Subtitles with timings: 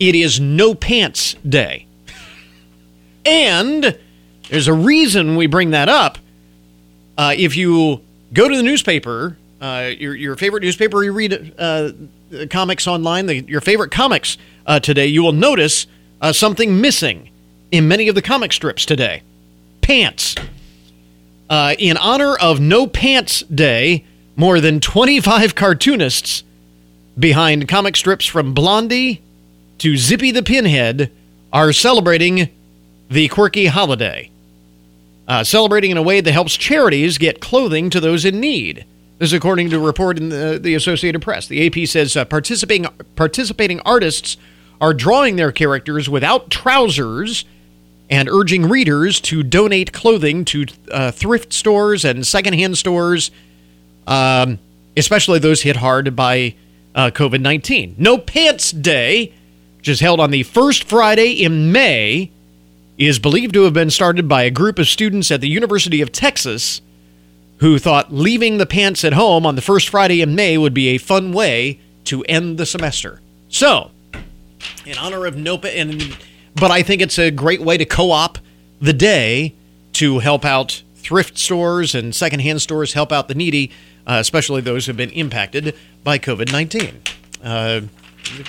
[0.00, 1.86] It is No Pants Day.
[3.24, 3.96] And
[4.50, 6.18] there's a reason we bring that up.
[7.16, 8.02] Uh, if you
[8.32, 11.92] go to the newspaper, uh, your, your favorite newspaper, you read uh,
[12.50, 14.36] comics online, the, your favorite comics
[14.66, 15.86] uh, today, you will notice
[16.20, 17.30] uh, something missing
[17.70, 19.22] in many of the comic strips today
[19.80, 20.34] pants.
[21.48, 24.04] Uh, in honor of No Pants Day,
[24.34, 26.42] more than 25 cartoonists
[27.16, 29.22] behind comic strips from Blondie
[29.78, 31.10] to Zippy the Pinhead
[31.52, 32.48] are celebrating
[33.08, 34.30] the quirky holiday.
[35.26, 38.84] Uh, celebrating in a way that helps charities get clothing to those in need.
[39.18, 41.46] This is according to a report in the, the Associated Press.
[41.46, 42.86] The AP says uh, participating
[43.16, 44.36] participating artists
[44.80, 47.44] are drawing their characters without trousers
[48.10, 53.30] and urging readers to donate clothing to uh, thrift stores and secondhand stores,
[54.06, 54.58] um,
[54.96, 56.54] especially those hit hard by
[56.94, 57.94] uh, COVID 19.
[57.96, 59.32] No Pants Day,
[59.84, 62.30] which is held on the first Friday in May,
[62.96, 66.10] is believed to have been started by a group of students at the University of
[66.10, 66.80] Texas
[67.58, 70.88] who thought leaving the pants at home on the first Friday in May would be
[70.88, 73.20] a fun way to end the semester.
[73.50, 73.90] So,
[74.86, 76.16] in honor of NOPA, and
[76.54, 78.38] but I think it's a great way to co-op
[78.80, 79.54] the day
[79.94, 83.70] to help out thrift stores and secondhand stores, help out the needy,
[84.06, 87.02] uh, especially those who have been impacted by COVID nineteen.
[87.42, 87.82] Uh,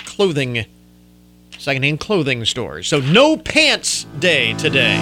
[0.06, 0.64] clothing,
[1.66, 2.86] secondhand clothing stores.
[2.86, 4.94] So no pants day today.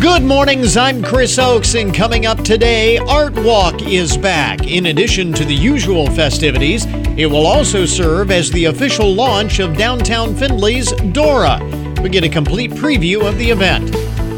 [0.00, 4.66] Good mornings, I'm Chris Oakes, and coming up today, Art Walk is back.
[4.66, 9.76] In addition to the usual festivities, it will also serve as the official launch of
[9.76, 11.60] downtown Findlay's Dora.
[12.02, 13.94] We get a complete preview of the event.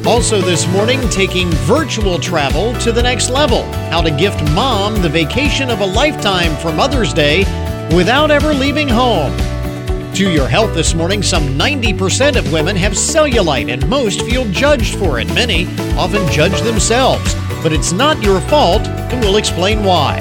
[0.06, 3.62] Also, this morning, taking virtual travel to the next level.
[3.88, 7.38] How to gift mom the vacation of a lifetime for Mother's Day
[7.96, 9.34] without ever leaving home.
[10.16, 14.96] To your health this morning, some 90% of women have cellulite, and most feel judged
[14.96, 15.26] for it.
[15.34, 17.34] Many often judge themselves.
[17.62, 20.18] But it's not your fault, and we'll explain why.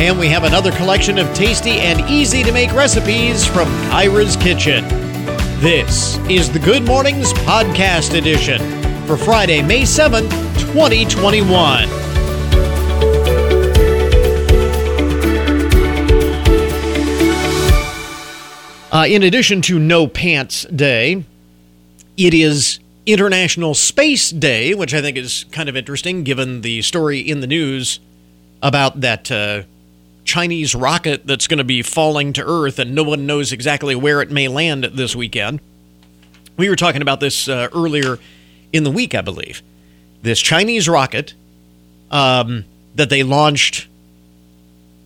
[0.00, 4.82] And we have another collection of tasty and easy to make recipes from Kyra's Kitchen.
[5.60, 8.62] This is the Good Mornings Podcast Edition
[9.06, 10.30] for Friday, May 7th,
[10.72, 12.03] 2021.
[18.94, 21.24] Uh, in addition to No Pants Day,
[22.16, 27.18] it is International Space Day, which I think is kind of interesting given the story
[27.18, 27.98] in the news
[28.62, 29.62] about that uh,
[30.24, 34.22] Chinese rocket that's going to be falling to Earth and no one knows exactly where
[34.22, 35.60] it may land this weekend.
[36.56, 38.20] We were talking about this uh, earlier
[38.72, 39.60] in the week, I believe.
[40.22, 41.34] This Chinese rocket
[42.12, 43.88] um, that they launched,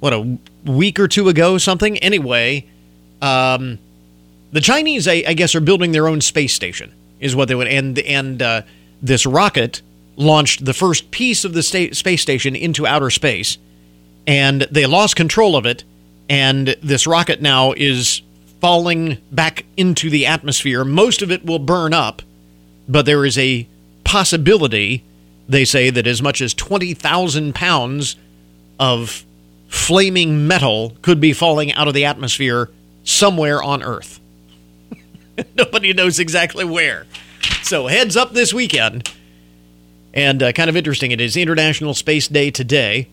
[0.01, 1.97] what, a week or two ago, something?
[2.01, 2.67] Anyway
[3.21, 3.79] um,
[4.53, 7.69] the Chinese, I, I, guess, are building their own space station, is what they would.
[7.69, 8.63] And and uh,
[9.03, 9.83] this rocket
[10.17, 13.59] launched the first piece of the sta- space station into outer space,
[14.27, 15.85] and they lost control of it.
[16.31, 18.23] And this rocket now is
[18.61, 20.85] falling back into the atmosphere.
[20.85, 22.23] Most of it will burn up,
[22.89, 23.67] but there is a
[24.05, 25.05] possibility,
[25.49, 28.17] they say, that as much as 20,000 pounds
[28.79, 29.25] of
[29.69, 32.71] flaming metal could be falling out of the atmosphere
[33.09, 34.21] somewhere on Earth.
[35.55, 37.07] Nobody knows exactly where.
[37.63, 39.13] So, heads up this weekend.
[40.15, 43.09] And uh, kind of interesting, it is International Space Day today,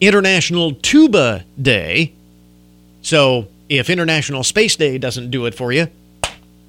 [0.00, 2.12] International Tuba Day.
[3.02, 5.88] So, if International Space Day doesn't do it for you,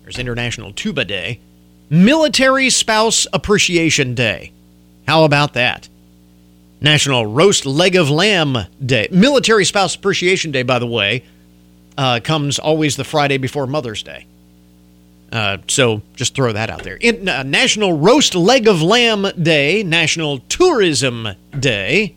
[0.03, 1.39] there's International Tuba Day.
[1.89, 4.51] Military Spouse Appreciation Day.
[5.07, 5.87] How about that?
[6.81, 9.07] National Roast Leg of Lamb Day.
[9.09, 11.23] Military Spouse Appreciation Day, by the way,
[11.97, 14.25] uh, comes always the Friday before Mother's Day.
[15.31, 16.97] Uh, so just throw that out there.
[17.03, 21.27] Uh, National Roast Leg of Lamb Day, National Tourism
[21.59, 22.15] Day,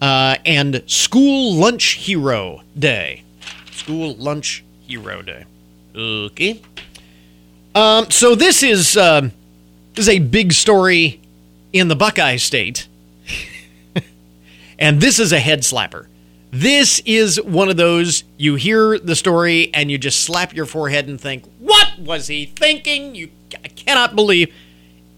[0.00, 3.22] uh, and School Lunch Hero Day.
[3.72, 5.44] School Lunch Hero Day.
[5.94, 6.60] Okay.
[7.74, 9.22] Um, so this is uh,
[9.94, 11.20] this is a big story
[11.72, 12.86] in the Buckeye State,
[14.78, 16.06] and this is a head slapper.
[16.50, 21.08] This is one of those you hear the story and you just slap your forehead
[21.08, 23.30] and think, "What was he thinking?" You
[23.64, 24.52] I cannot believe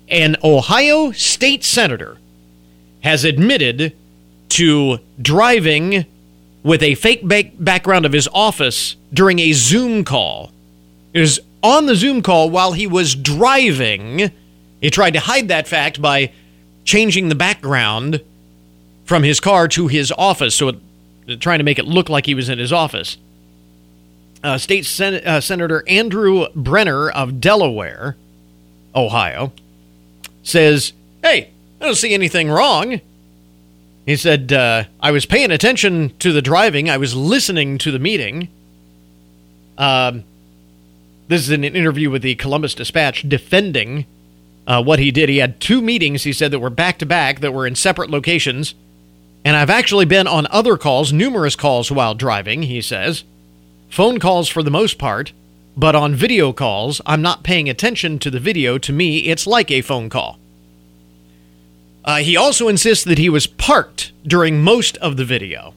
[0.08, 2.18] an Ohio state senator
[3.00, 3.92] has admitted
[4.50, 6.06] to driving
[6.62, 7.20] with a fake
[7.58, 10.52] background of his office during a Zoom call.
[11.14, 14.30] It was on the Zoom call while he was driving.
[14.80, 16.30] He tried to hide that fact by
[16.84, 18.20] changing the background
[19.04, 20.76] from his car to his office so it
[21.36, 23.16] trying to make it look like he was in his office.
[24.44, 28.16] uh, State Sen- uh, Senator Andrew Brenner of Delaware,
[28.94, 29.52] Ohio,
[30.42, 30.92] says,
[31.22, 33.00] Hey, I don't see anything wrong.
[34.06, 37.98] He said, uh, I was paying attention to the driving, I was listening to the
[37.98, 38.48] meeting.
[39.76, 40.24] Um,
[41.28, 44.06] this is an interview with the Columbus Dispatch defending
[44.66, 45.28] uh, what he did.
[45.28, 48.08] He had two meetings, he said, that were back to back, that were in separate
[48.10, 48.74] locations.
[49.48, 53.24] And I've actually been on other calls, numerous calls while driving, he says.
[53.88, 55.32] Phone calls for the most part,
[55.74, 58.76] but on video calls, I'm not paying attention to the video.
[58.76, 60.38] To me, it's like a phone call.
[62.04, 65.72] Uh, he also insists that he was parked during most of the video.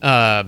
[0.00, 0.44] Uh,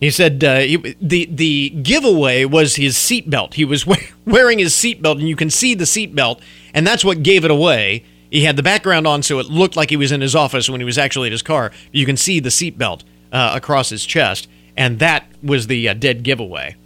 [0.00, 3.54] he said uh, he, the the giveaway was his seatbelt.
[3.54, 3.86] He was
[4.26, 6.40] wearing his seatbelt, and you can see the seatbelt,
[6.74, 8.02] and that's what gave it away.
[8.36, 10.78] He had the background on, so it looked like he was in his office when
[10.78, 11.72] he was actually in his car.
[11.90, 13.02] You can see the seatbelt
[13.32, 14.46] uh, across his chest,
[14.76, 16.76] and that was the uh, dead giveaway.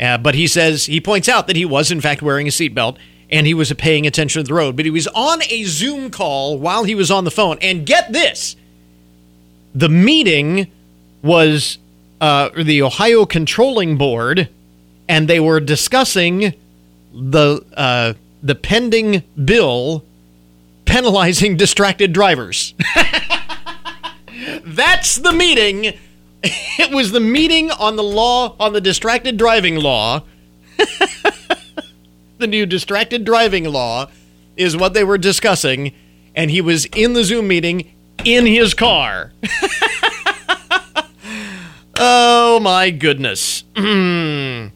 [0.00, 2.96] Uh, but he says he points out that he was in fact wearing a seatbelt
[3.30, 4.74] and he was paying attention to the road.
[4.74, 7.58] But he was on a Zoom call while he was on the phone.
[7.60, 8.56] And get this
[9.74, 10.66] the meeting
[11.20, 11.76] was
[12.22, 14.48] uh, the Ohio Controlling Board,
[15.10, 16.54] and they were discussing
[17.12, 20.06] the uh, the pending bill
[20.90, 22.74] penalizing distracted drivers.
[24.64, 25.94] That's the meeting.
[26.42, 30.24] It was the meeting on the law on the distracted driving law
[32.38, 34.08] the new distracted driving law
[34.56, 35.94] is what they were discussing,
[36.34, 37.92] and he was in the Zoom meeting
[38.24, 39.32] in his car.
[41.96, 43.64] oh my goodness.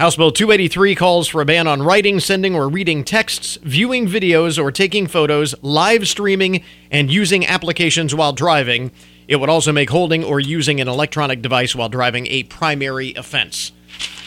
[0.00, 4.60] House Bill 283 calls for a ban on writing, sending, or reading texts, viewing videos,
[4.60, 8.90] or taking photos, live streaming, and using applications while driving.
[9.28, 13.70] It would also make holding or using an electronic device while driving a primary offense.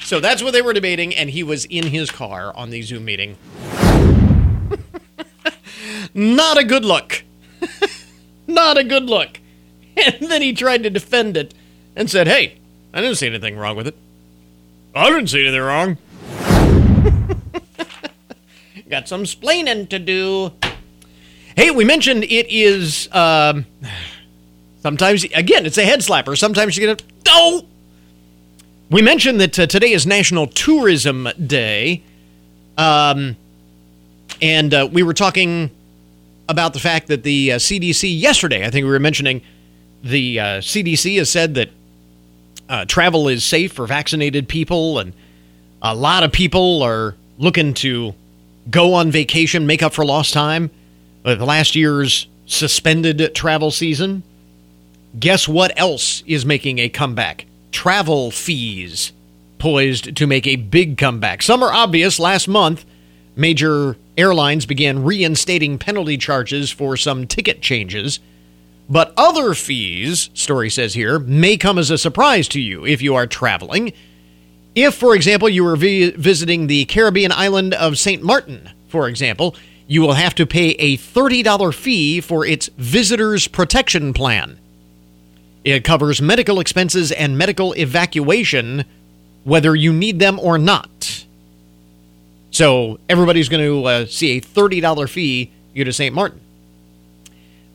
[0.04, 3.04] So that's what they were debating, and he was in his car on the Zoom
[3.04, 3.36] meeting.
[6.14, 7.26] Not a good look.
[8.48, 9.42] Not a good look.
[9.98, 11.56] And then he tried to defend it
[11.96, 12.60] and said, Hey,
[12.94, 13.98] I didn't see anything wrong with it.
[14.98, 15.98] I didn't see anything wrong.
[18.90, 20.54] Got some splaining to do.
[21.56, 23.08] Hey, we mentioned it is.
[23.12, 23.68] Um,
[24.82, 26.36] sometimes, again, it's a head slapper.
[26.38, 27.06] Sometimes you get a.
[27.28, 27.66] Oh!
[28.90, 32.02] We mentioned that uh, today is National Tourism Day.
[32.78, 33.36] Um,
[34.42, 35.70] and uh, we were talking
[36.50, 39.42] about the fact that the uh, CDC yesterday, I think we were mentioning
[40.02, 41.70] the CDC uh, has said that
[42.70, 45.14] uh, travel is safe for vaccinated people, and
[45.82, 48.14] a lot of people are looking to
[48.70, 50.70] go on vacation, make up for lost time
[51.24, 54.24] with last year's suspended travel season.
[55.18, 57.46] Guess what else is making a comeback?
[57.78, 59.12] travel fees
[59.60, 61.42] poised to make a big comeback.
[61.44, 62.20] Some are obvious.
[62.20, 62.86] Last month,
[63.36, 68.20] major airlines began reinstating penalty charges for some ticket changes.
[68.90, 73.16] But other fees, story says here, may come as a surprise to you if you
[73.16, 73.92] are traveling.
[74.76, 78.24] If, for example, you are vi- visiting the Caribbean island of St.
[78.24, 79.56] Martin, for example,
[79.88, 84.60] you will have to pay a $30 fee for its Visitors Protection Plan.
[85.64, 88.86] It covers medical expenses and medical evacuation,
[89.44, 91.26] whether you need them or not.
[92.52, 96.14] So everybody's going to uh, see a $30 fee you to St.
[96.14, 96.42] Martin.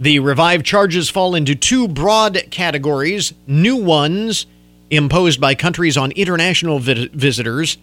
[0.01, 4.47] The revived charges fall into two broad categories new ones
[4.91, 7.79] imposed by countries on international vi- visitors,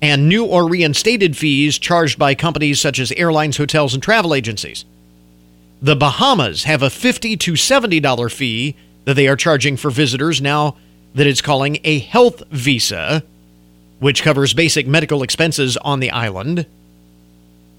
[0.00, 4.84] and new or reinstated fees charged by companies such as airlines, hotels, and travel agencies.
[5.82, 10.76] The Bahamas have a 50 to $70 fee that they are charging for visitors now
[11.14, 13.24] that it's calling a health visa,
[13.98, 16.66] which covers basic medical expenses on the island.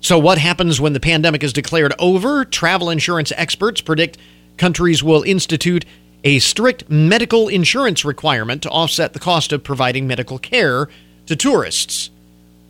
[0.02, 2.46] So, what happens when the pandemic is declared over?
[2.46, 4.18] Travel insurance experts predict
[4.58, 5.86] countries will institute
[6.24, 10.90] a strict medical insurance requirement to offset the cost of providing medical care
[11.26, 12.10] to tourists.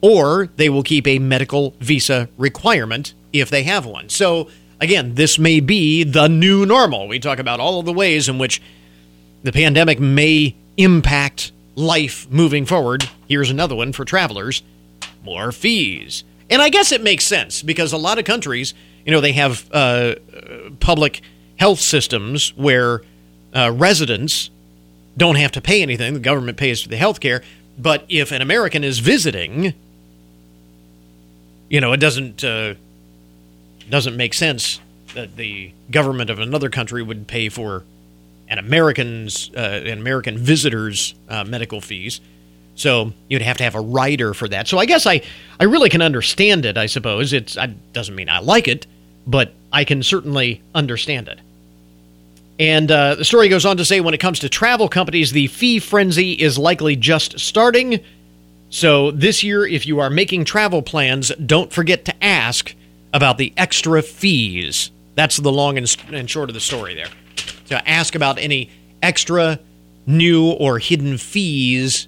[0.02, 4.10] Or they will keep a medical visa requirement if they have one.
[4.10, 7.08] So, again, this may be the new normal.
[7.08, 8.62] We talk about all of the ways in which
[9.44, 13.10] the pandemic may impact life moving forward.
[13.28, 14.64] Here's another one for travelers
[15.24, 16.24] more fees.
[16.50, 18.74] And I guess it makes sense because a lot of countries,
[19.06, 20.16] you know, they have uh,
[20.80, 21.22] public
[21.58, 23.02] health systems where
[23.54, 24.50] uh, residents
[25.18, 26.14] don't have to pay anything.
[26.14, 27.44] The government pays for the health care.
[27.78, 29.74] But if an American is visiting,
[31.70, 32.44] you know, it doesn't.
[32.44, 32.76] Uh,
[33.90, 34.80] doesn't make sense
[35.16, 37.84] that the government of another country would pay for
[38.48, 42.22] an Americans uh, and American visitors' uh, medical fees.
[42.80, 44.70] So you'd have to have a writer for that.
[44.70, 45.22] So I guess I,
[45.60, 46.78] I really can understand it.
[46.78, 47.58] I suppose it
[47.92, 48.88] doesn't mean I like it,
[49.28, 51.40] but I can certainly understand it.
[52.58, 55.48] And uh, the story goes on to say when it comes to travel companies, the
[55.48, 58.00] fee frenzy is likely just starting.
[58.70, 62.74] So this year, if you are making travel plans, don't forget to ask
[63.14, 64.90] about the extra fees.
[65.16, 67.10] That's the long and short of the story there.
[67.68, 68.70] To ask about any
[69.02, 69.60] extra,
[70.06, 72.08] new, or hidden fees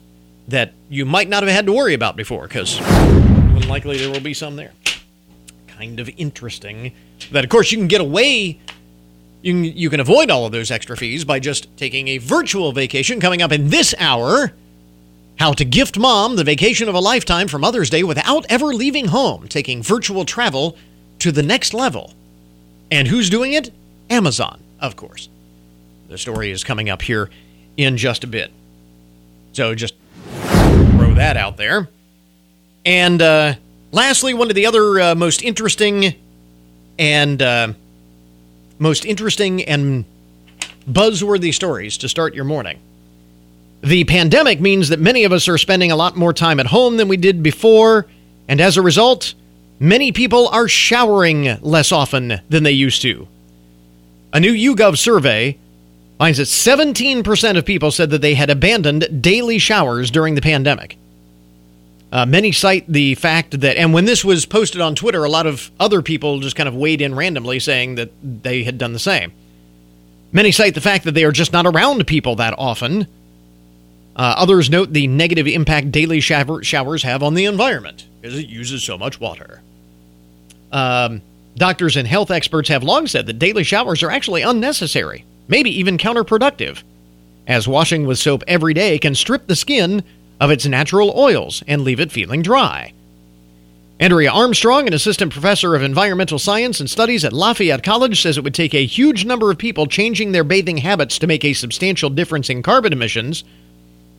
[0.52, 2.80] that you might not have had to worry about before, because
[3.68, 4.72] likely there will be some there.
[5.68, 6.94] Kind of interesting
[7.32, 8.60] that, of course, you can get away.
[9.42, 12.72] You can, you can avoid all of those extra fees by just taking a virtual
[12.72, 14.54] vacation coming up in this hour.
[15.40, 19.08] How to gift mom the vacation of a lifetime for Mother's Day without ever leaving
[19.08, 20.78] home, taking virtual travel
[21.20, 22.14] to the next level.
[22.92, 23.72] And who's doing it?
[24.10, 25.30] Amazon, of course.
[26.10, 27.30] The story is coming up here
[27.78, 28.52] in just a bit.
[29.54, 29.96] So just
[31.12, 31.90] throw that out there.
[32.86, 33.56] And uh,
[33.92, 36.16] lastly, one of the other uh, most interesting
[36.98, 37.74] and uh,
[38.80, 40.06] most interesting and
[40.90, 42.80] buzzworthy stories to start your morning.
[43.84, 46.98] The pandemic means that many of us are spending a lot more time at home
[46.98, 48.08] than we did before,
[48.48, 49.34] and as a result,
[49.80, 53.28] many people are showering less often than they used to.
[54.34, 55.58] A new YouGov survey
[56.22, 60.96] finds that 17% of people said that they had abandoned daily showers during the pandemic.
[62.12, 65.48] Uh, many cite the fact that, and when this was posted on Twitter, a lot
[65.48, 69.00] of other people just kind of weighed in randomly saying that they had done the
[69.00, 69.34] same.
[70.32, 73.08] Many cite the fact that they are just not around people that often.
[74.16, 78.48] Uh, others note the negative impact daily shower- showers have on the environment because it
[78.48, 79.64] uses so much water.
[80.72, 81.24] Um,
[81.56, 85.98] doctors and health experts have long said that daily showers are actually unnecessary, maybe even
[85.98, 86.82] counterproductive,
[87.46, 90.02] as washing with soap every day can strip the skin
[90.40, 92.94] of its natural oils and leave it feeling dry.
[94.00, 98.44] Andrea Armstrong, an assistant professor of environmental science and studies at Lafayette College, says it
[98.44, 102.10] would take a huge number of people changing their bathing habits to make a substantial
[102.10, 103.44] difference in carbon emissions.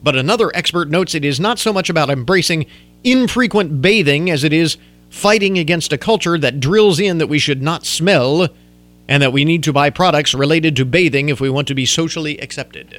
[0.01, 2.67] But another expert notes it is not so much about embracing
[3.03, 4.77] infrequent bathing as it is
[5.09, 8.49] fighting against a culture that drills in that we should not smell
[9.13, 11.85] and that we need to buy products related to bathing if we want to be
[11.85, 12.99] socially accepted.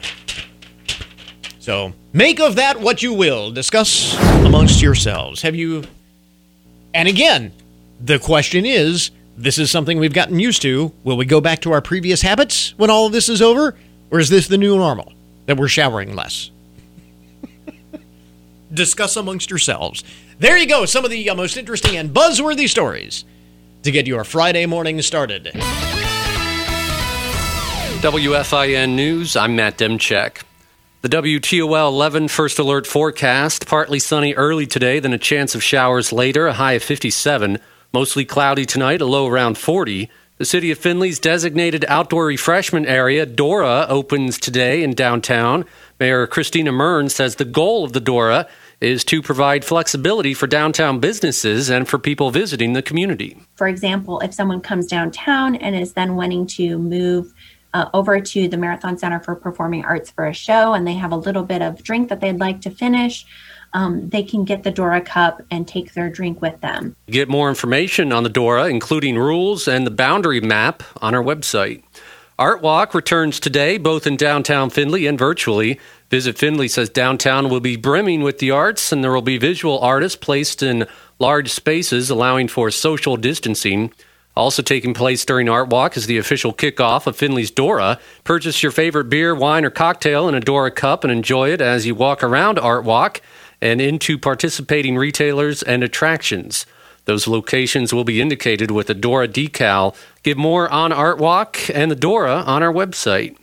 [1.57, 3.49] So make of that what you will.
[3.49, 4.15] Discuss
[4.45, 5.41] amongst yourselves.
[5.41, 5.85] Have you.
[6.93, 7.51] And again,
[7.99, 10.93] the question is this is something we've gotten used to.
[11.03, 13.75] Will we go back to our previous habits when all of this is over?
[14.11, 15.13] Or is this the new normal
[15.47, 16.51] that we're showering less?
[18.71, 20.03] Discuss amongst yourselves.
[20.37, 20.85] There you go.
[20.85, 23.25] Some of the uh, most interesting and buzzworthy stories
[23.81, 25.51] to get your Friday morning started.
[28.03, 30.43] WFIN News, I'm Matt Demchek.
[31.03, 36.11] The WTOL 11 first alert forecast partly sunny early today, then a chance of showers
[36.11, 37.59] later, a high of 57.
[37.93, 40.09] Mostly cloudy tonight, a low around 40.
[40.37, 45.63] The City of Findlay's designated outdoor refreshment area, Dora, opens today in downtown.
[45.97, 48.49] Mayor Christina Muryn says the goal of the Dora
[48.81, 53.37] is to provide flexibility for downtown businesses and for people visiting the community.
[53.55, 57.33] For example, if someone comes downtown and is then wanting to move
[57.73, 61.11] uh, over to the Marathon Center for Performing Arts for a show and they have
[61.11, 63.25] a little bit of drink that they'd like to finish,
[63.73, 66.95] um, they can get the Dora cup and take their drink with them.
[67.07, 71.83] Get more information on the Dora, including rules and the boundary map, on our website.
[72.37, 75.79] Art Walk returns today, both in downtown Findlay and virtually.
[76.09, 79.79] Visit Findlay says downtown will be brimming with the arts, and there will be visual
[79.79, 80.87] artists placed in
[81.19, 83.91] large spaces, allowing for social distancing.
[84.35, 87.99] Also taking place during Art Walk is the official kickoff of Findlay's Dora.
[88.23, 91.85] Purchase your favorite beer, wine, or cocktail in a Dora cup and enjoy it as
[91.85, 93.21] you walk around Art Walk
[93.61, 96.65] and into participating retailers and attractions.
[97.05, 99.95] Those locations will be indicated with a Dora decal.
[100.23, 103.37] Get more on Art Walk and the Dora on our website.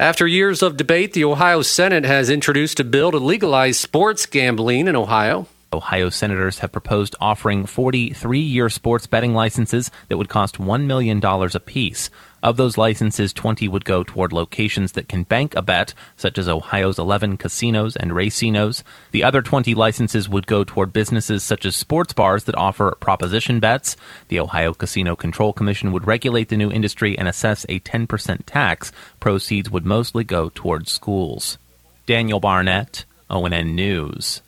[0.00, 4.88] After years of debate, the Ohio Senate has introduced a bill to legalize sports gambling
[4.88, 5.46] in Ohio.
[5.72, 11.22] Ohio senators have proposed offering 43 year sports betting licenses that would cost $1 million
[11.24, 12.08] apiece.
[12.42, 16.48] Of those licenses, 20 would go toward locations that can bank a bet, such as
[16.48, 18.82] Ohio's 11 casinos and racinos.
[19.10, 23.58] The other 20 licenses would go toward businesses such as sports bars that offer proposition
[23.60, 23.96] bets.
[24.28, 28.92] The Ohio Casino Control Commission would regulate the new industry and assess a 10% tax.
[29.20, 31.58] Proceeds would mostly go toward schools.
[32.06, 34.42] Daniel Barnett, ONN News.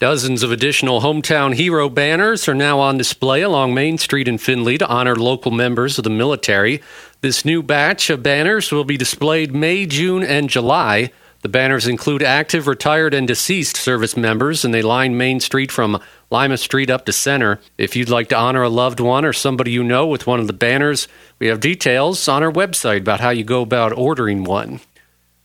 [0.00, 4.76] Dozens of additional hometown hero banners are now on display along Main Street in Findlay
[4.78, 6.82] to honor local members of the military.
[7.20, 11.12] This new batch of banners will be displayed May, June, and July.
[11.42, 16.02] The banners include active, retired, and deceased service members, and they line Main Street from
[16.28, 17.60] Lima Street up to Center.
[17.78, 20.48] If you'd like to honor a loved one or somebody you know with one of
[20.48, 21.06] the banners,
[21.38, 24.80] we have details on our website about how you go about ordering one.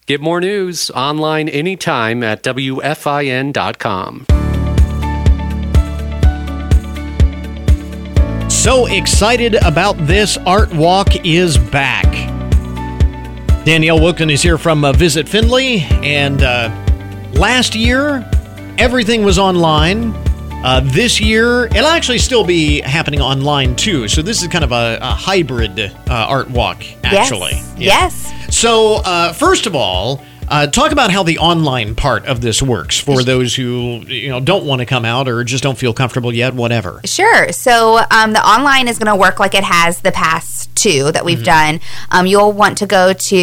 [0.09, 4.25] Get more news online anytime at WFIN.com.
[8.49, 12.11] So excited about this art walk is back.
[13.65, 16.69] Danielle Wilkin is here from uh, Visit Findlay, and uh,
[17.33, 18.27] last year
[18.79, 20.11] everything was online.
[20.61, 24.09] Uh, this year, it'll actually still be happening online too.
[24.09, 27.51] So this is kind of a, a hybrid uh, art walk, actually.
[27.53, 27.77] Yes.
[27.77, 27.85] Yeah.
[27.85, 28.55] yes.
[28.57, 32.99] So uh, first of all, uh, talk about how the online part of this works
[32.99, 36.33] for those who you know don't want to come out or just don't feel comfortable
[36.33, 36.53] yet.
[36.53, 37.01] Whatever.
[37.05, 37.51] Sure.
[37.51, 41.23] So um, the online is going to work like it has the past two that
[41.25, 41.77] we've mm-hmm.
[41.77, 41.79] done.
[42.11, 43.35] Um, you'll want to go to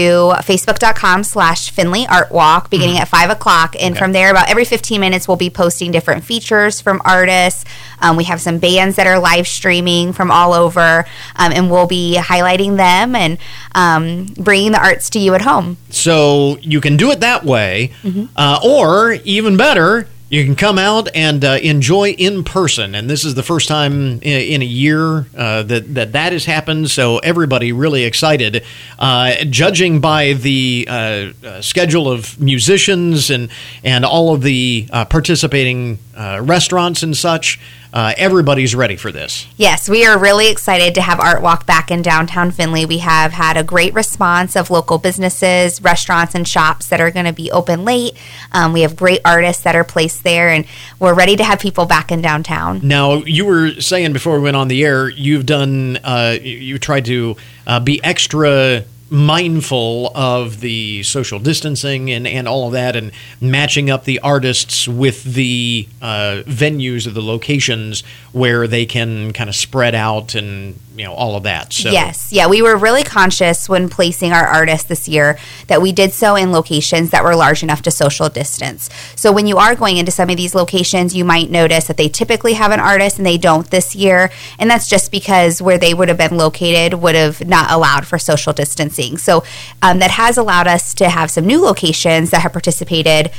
[0.42, 3.02] facebook.com slash Findlay Art Walk beginning mm-hmm.
[3.02, 3.98] at five o'clock, and okay.
[3.98, 7.64] from there, about every fifteen minutes, we'll be posting different features from artists.
[8.00, 11.86] Um, we have some bands that are live streaming from all over, um, and we'll
[11.86, 13.38] be highlighting them and
[13.74, 15.76] um, bringing the arts to you at home.
[15.90, 18.26] So you can do it that way, mm-hmm.
[18.36, 22.96] uh, or even better, you can come out and uh, enjoy in person.
[22.96, 26.46] And this is the first time in, in a year uh, that, that that has
[26.46, 26.90] happened.
[26.90, 28.64] So everybody really excited.
[28.98, 30.92] Uh, judging by the uh,
[31.44, 33.50] uh, schedule of musicians and,
[33.84, 37.60] and all of the uh, participating restaurants and such,
[37.96, 39.46] uh, everybody's ready for this.
[39.56, 42.84] Yes, we are really excited to have Art Walk back in downtown Findlay.
[42.84, 47.24] We have had a great response of local businesses, restaurants, and shops that are going
[47.24, 48.12] to be open late.
[48.52, 50.66] Um, we have great artists that are placed there, and
[51.00, 52.86] we're ready to have people back in downtown.
[52.86, 57.06] Now, you were saying before we went on the air, you've done, uh, you tried
[57.06, 63.12] to uh, be extra mindful of the social distancing and, and all of that and
[63.40, 69.48] matching up the artists with the uh, venues or the locations where they can kind
[69.48, 71.72] of spread out and you know all of that.
[71.72, 72.32] So yes.
[72.32, 75.38] Yeah we were really conscious when placing our artists this year
[75.68, 78.90] that we did so in locations that were large enough to social distance.
[79.14, 82.08] So when you are going into some of these locations you might notice that they
[82.08, 84.30] typically have an artist and they don't this year.
[84.58, 88.18] And that's just because where they would have been located would have not allowed for
[88.18, 89.44] social distancing so
[89.82, 93.30] um, that has allowed us to have some new locations that have participated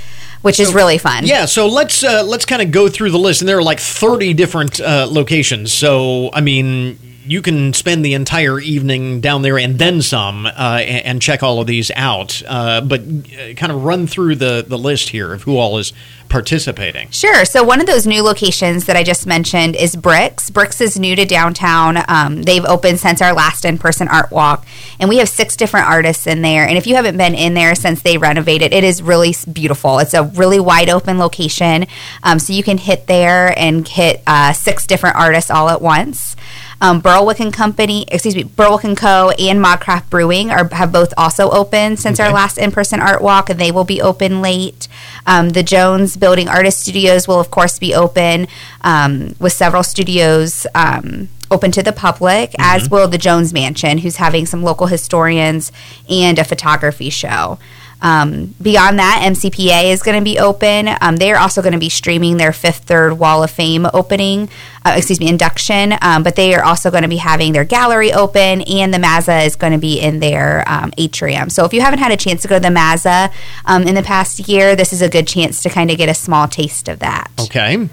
[0.42, 1.26] which so, is really fun.
[1.26, 3.80] Yeah, so let's uh, let's kind of go through the list, and there are like
[3.80, 5.74] thirty different uh, locations.
[5.74, 10.80] So I mean, you can spend the entire evening down there and then some uh,
[10.82, 12.42] and, and, check all of these out.
[12.48, 15.92] Uh, but uh, kind of run through the, the list here of who all is
[16.30, 17.10] participating.
[17.10, 17.46] Sure.
[17.46, 20.50] So one of those new locations that I just mentioned is Bricks.
[20.50, 21.98] Bricks is new to downtown.
[22.08, 24.66] Um, they've opened since our last in person art walk,
[25.00, 26.68] and we have six different artists in there.
[26.68, 30.00] And if you haven't been in there since they renovated, it is really beautiful.
[30.00, 31.88] It's a really wide open location,
[32.24, 36.36] um, so you can hit there and hit uh, six different artists all at once.
[36.80, 39.32] Um, Berwick and Company, excuse me, Berwick and Co.
[39.32, 42.28] and Modcraft Brewing are have both also opened since okay.
[42.28, 44.88] our last in person art walk, and they will be open late.
[45.26, 48.48] Um, the Jones Building Artist Studios will, of course, be open
[48.82, 52.62] um, with several studios um, open to the public, mm-hmm.
[52.62, 55.72] as will the Jones Mansion, who's having some local historians
[56.10, 57.58] and a photography show.
[58.02, 60.90] Um, beyond that, MCPA is going to be open.
[61.02, 64.50] Um, they're also going to be streaming their Fifth Third Wall of Fame opening,
[64.86, 65.96] uh, excuse me, induction.
[66.02, 69.46] Um, but they are also going to be having their gallery open, and the Mazza
[69.46, 71.50] is going to be in their um, atrium.
[71.50, 73.32] So if you haven't had a chance to go to the Mazza
[73.66, 76.14] um, in the past year, this is a good chance to kind of get a
[76.14, 77.32] small taste of that.
[77.40, 77.90] Okay.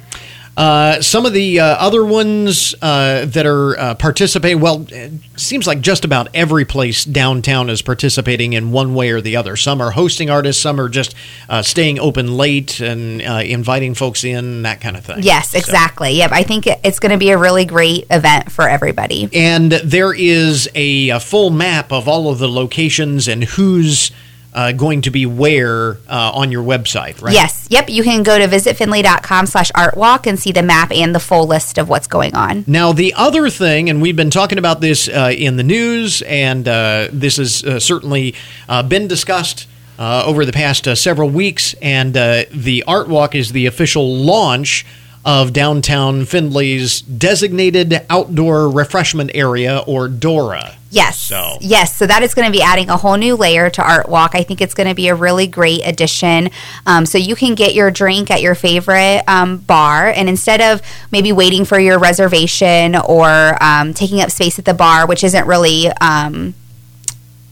[0.56, 5.66] Uh, some of the uh, other ones uh, that are uh, participating, well, it seems
[5.66, 9.56] like just about every place downtown is participating in one way or the other.
[9.56, 11.14] Some are hosting artists, some are just
[11.48, 15.22] uh, staying open late and inviting folks in, that kind of thing.
[15.22, 16.10] Yes, exactly.
[16.10, 16.18] So.
[16.18, 19.28] Yep, I think it's going to be a really great event for everybody.
[19.32, 24.12] And there is a, a full map of all of the locations and who's
[24.54, 27.34] uh, going to be where uh, on your website, right?
[27.34, 27.66] Yes.
[27.70, 27.90] Yep.
[27.90, 31.76] You can go to visitfindlay.com slash artwalk and see the map and the full list
[31.76, 32.64] of what's going on.
[32.66, 36.68] Now, the other thing, and we've been talking about this uh, in the news, and
[36.68, 38.34] uh, this has uh, certainly
[38.68, 39.66] uh, been discussed
[39.98, 44.84] over the past several weeks, and the Art Walk is the official launch
[45.24, 50.76] of downtown Findlay's designated outdoor refreshment area, or DORA.
[50.90, 51.18] Yes.
[51.18, 51.58] So.
[51.60, 51.96] Yes.
[51.96, 54.32] So that is going to be adding a whole new layer to Art Walk.
[54.34, 56.50] I think it's going to be a really great addition.
[56.86, 60.82] Um, so you can get your drink at your favorite um, bar, and instead of
[61.10, 65.46] maybe waiting for your reservation or um, taking up space at the bar, which isn't
[65.46, 66.54] really um,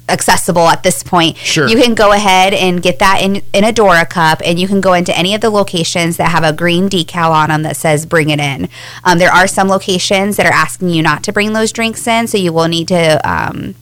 [0.09, 1.37] accessible at this point.
[1.37, 1.69] Sure.
[1.69, 4.81] You can go ahead and get that in in a Dora cup, and you can
[4.81, 8.07] go into any of the locations that have a green decal on them that says
[8.07, 8.69] "Bring it in."
[9.05, 12.27] Um, there are some locations that are asking you not to bring those drinks in,
[12.27, 13.75] so you will need to um,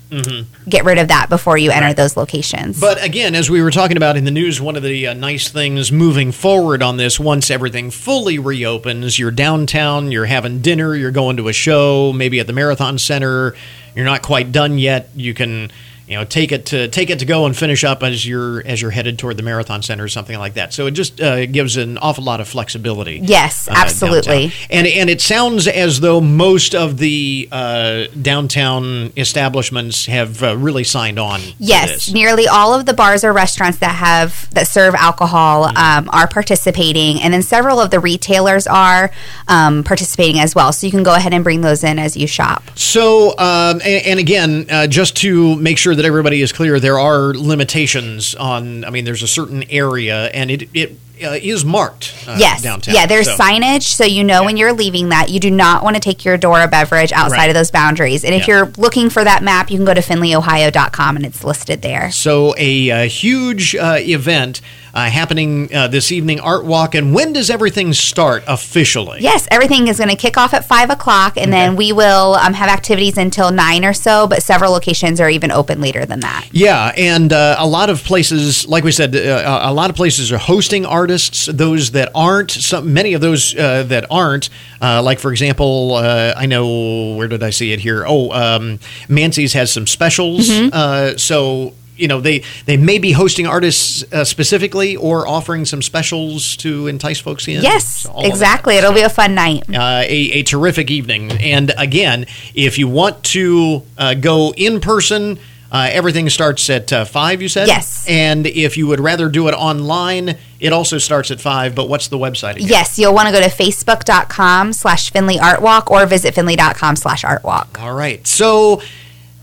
[0.68, 2.80] get rid of that before you enter those locations.
[2.80, 5.48] But again, as we were talking about in the news, one of the uh, nice
[5.48, 11.10] things moving forward on this, once everything fully reopens, you're downtown, you're having dinner, you're
[11.10, 13.54] going to a show, maybe at the Marathon Center,
[13.94, 15.10] you're not quite done yet.
[15.14, 15.70] You can,
[16.10, 18.82] you know, take it to take it to go and finish up as you're as
[18.82, 20.74] you're headed toward the Marathon Center or something like that.
[20.74, 23.20] So it just uh, gives an awful lot of flexibility.
[23.22, 24.48] Yes, uh, absolutely.
[24.48, 24.66] downtown.
[24.70, 30.82] And and it sounds as though most of the uh, downtown establishments have uh, really
[30.82, 31.40] signed on.
[31.60, 32.12] Yes, this.
[32.12, 37.22] nearly all of the bars or restaurants that have that serve alcohol um, are participating,
[37.22, 39.12] and then several of the retailers are
[39.46, 40.72] um, participating as well.
[40.72, 42.64] So you can go ahead and bring those in as you shop.
[42.74, 46.98] So, um, and, and again, uh, just to make sure that everybody is clear, there
[46.98, 48.84] are limitations on.
[48.84, 52.14] I mean, there's a certain area, and it it uh, is marked.
[52.26, 52.94] Uh, yes, downtown.
[52.94, 53.04] yeah.
[53.04, 56.00] There's So- signage, so you know when you're leaving that you do not want to
[56.00, 57.50] take your Dora beverage outside Right.
[57.50, 58.24] of those boundaries.
[58.24, 58.56] And if Yeah.
[58.56, 62.10] you're looking for that map, you can go to findlayohio.com and it's listed there.
[62.10, 64.62] So, a, uh huge uh, event
[64.94, 66.94] uh, happening uh, this evening, Art Walk.
[66.94, 69.20] And when does everything start officially?
[69.20, 72.54] Yes, everything is going to kick off at five o'clock, and then we will um,
[72.54, 74.26] have activities until nine or so.
[74.26, 76.48] But several locations are even open later than that.
[76.52, 80.32] Yeah, and uh, a lot of places, like we said, uh, a lot of places
[80.32, 81.46] are hosting artists.
[81.46, 84.50] Those that aren't, some many of those uh, that aren't,
[84.80, 88.04] uh, like for example, uh, I know where did I see it here?
[88.06, 90.48] Oh, um, Mancy's has some specials.
[90.48, 90.70] Mm-hmm.
[90.72, 95.82] Uh, so you know they they may be hosting artists uh, specifically or offering some
[95.82, 97.62] specials to entice folks in.
[97.62, 98.28] Yes, So all of that.
[98.30, 98.76] exactly.
[98.76, 99.62] It'll be a fun night.
[99.68, 101.30] uh, a, a terrific evening.
[101.32, 105.38] And again, if you want to uh, go in person,
[105.72, 107.40] uh, everything starts at uh, five.
[107.40, 108.04] You said Yes.
[108.08, 111.74] And if you would rather do it online, it also starts at five.
[111.76, 112.68] But what's the website again?
[112.68, 117.22] Yes, you'll want to go to facebook.com slash Findlay Art Walk or visit findlay.com slash
[117.24, 117.80] art walk.
[117.80, 118.26] All right.
[118.26, 118.82] So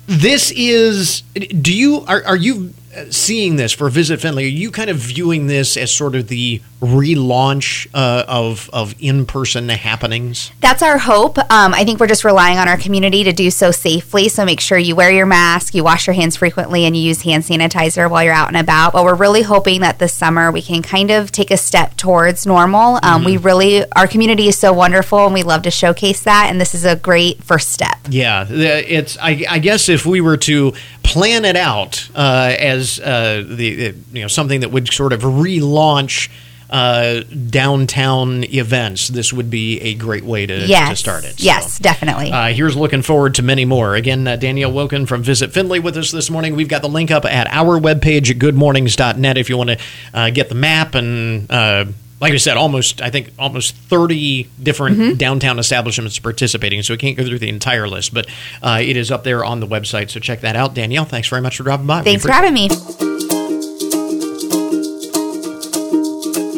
[0.08, 1.22] this is.
[1.34, 2.74] Do you are are you
[3.10, 4.46] seeing this for Visit Findlay?
[4.46, 9.26] Are you kind of viewing this as sort of the relaunch uh, of of in
[9.26, 10.52] person happenings?
[10.62, 11.38] That's our hope.
[11.38, 14.30] Um, I think we're just relying on our community to do so safely.
[14.30, 17.22] So make sure you wear your mask, you wash your hands frequently, and you use
[17.22, 18.94] hand sanitizer while you're out and about.
[18.94, 22.46] But we're really hoping that this summer we can kind of take a step towards
[22.46, 23.00] normal.
[23.04, 26.48] Um, We really, our community is so wonderful, and we love to showcase that.
[26.50, 27.98] And this is a great first step.
[28.10, 29.18] Yeah, it's.
[29.20, 34.22] I, I guess if we were to plan it out uh, as uh, the, you
[34.22, 36.30] know something that would sort of relaunch
[36.70, 41.40] uh, downtown events, this would be a great way to, Yes, to start it.
[41.40, 42.32] So, yes, definitely.
[42.32, 43.96] Uh, here's looking forward to many more.
[43.96, 46.56] Again, uh, Danielle Woken from Visit Findlay with us this morning.
[46.56, 49.80] We've got the link up at our webpage at goodmornings.net if you want to
[50.14, 51.98] uh, get the map and.
[52.20, 55.18] Like I said, almost I think almost thirty different Mm-hmm.
[55.18, 56.82] downtown establishments participating.
[56.82, 58.28] So we can't go through the entire list, but
[58.64, 60.10] uh, it is up there on the website.
[60.10, 60.74] So check that out.
[60.74, 62.00] Danielle, thanks very much for dropping by.
[62.00, 62.70] We Thanks for having me.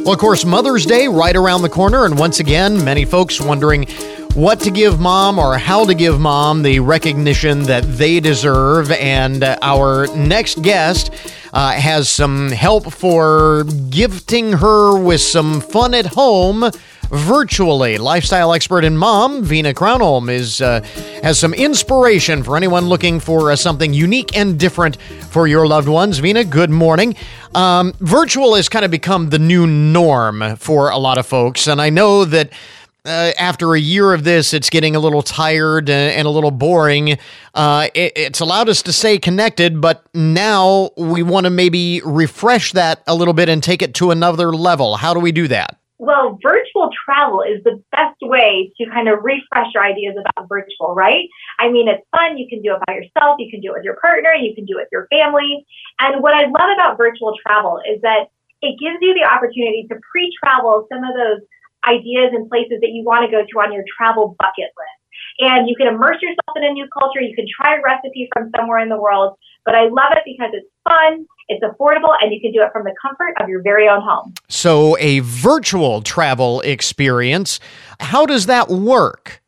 [0.03, 3.85] Well, of course, Mother's Day right around the corner, and once again, many folks wondering
[4.35, 8.91] what to give mom or how to give mom the recognition that they deserve.
[8.91, 11.11] And uh, our next guest
[11.53, 16.71] uh, has some help for gifting her with some fun at home
[17.09, 17.97] virtually.
[17.97, 20.81] Lifestyle expert and mom, Vina Crownholm, is uh,
[21.23, 25.87] has some inspiration for anyone looking for uh, something unique and different for your loved
[25.87, 26.19] ones.
[26.19, 27.15] Vina, good morning.
[27.55, 31.81] Um, virtual has kind of become the new norm for a lot of folks, and
[31.81, 32.51] I know that.
[33.05, 37.17] Uh, after a year of this, it's getting a little tired and, a little boring.
[37.53, 42.73] Uh, it, it's allowed us to stay connected, but now we want to maybe refresh
[42.73, 44.97] that a little bit and take it to another level.
[44.97, 45.79] How do we do that?
[45.97, 50.95] Well, virtual travel is the best way to kind of refresh your ideas about virtual,
[50.95, 51.27] right?
[51.59, 52.37] I mean, it's fun.
[52.37, 53.35] You can do it by yourself.
[53.39, 54.33] You can do it with your partner.
[54.33, 55.65] You can do it with your family.
[55.99, 58.27] And what I love about virtual travel is that
[58.61, 61.47] it gives you the opportunity to pre-travel some of those
[61.87, 64.99] ideas and places that you want to go to on your travel bucket list.
[65.39, 67.21] And you can immerse yourself in a new culture.
[67.21, 69.37] You can try a recipe from somewhere in the world.
[69.65, 72.83] But I love it because it's fun, it's affordable, and you can do it from
[72.83, 74.33] the comfort of your very own home.
[74.47, 77.59] So, a virtual travel experience.
[77.99, 79.41] How does that work?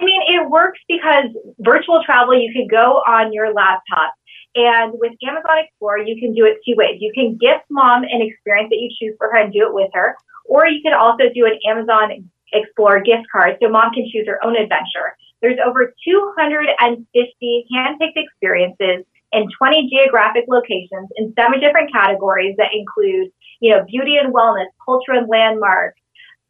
[0.00, 1.26] I mean, it works because
[1.58, 4.14] virtual travel, you can go on your laptop.
[4.54, 6.98] And with Amazon Explore, you can do it two ways.
[7.00, 9.90] You can gift mom an experience that you choose for her and do it with
[9.94, 14.26] her, or you can also do an Amazon Explore gift card so mom can choose
[14.26, 15.14] her own adventure.
[15.40, 23.30] There's over 250 handpicked experiences in 20 geographic locations in seven different categories that include,
[23.60, 26.00] you know, beauty and wellness, culture and landmarks,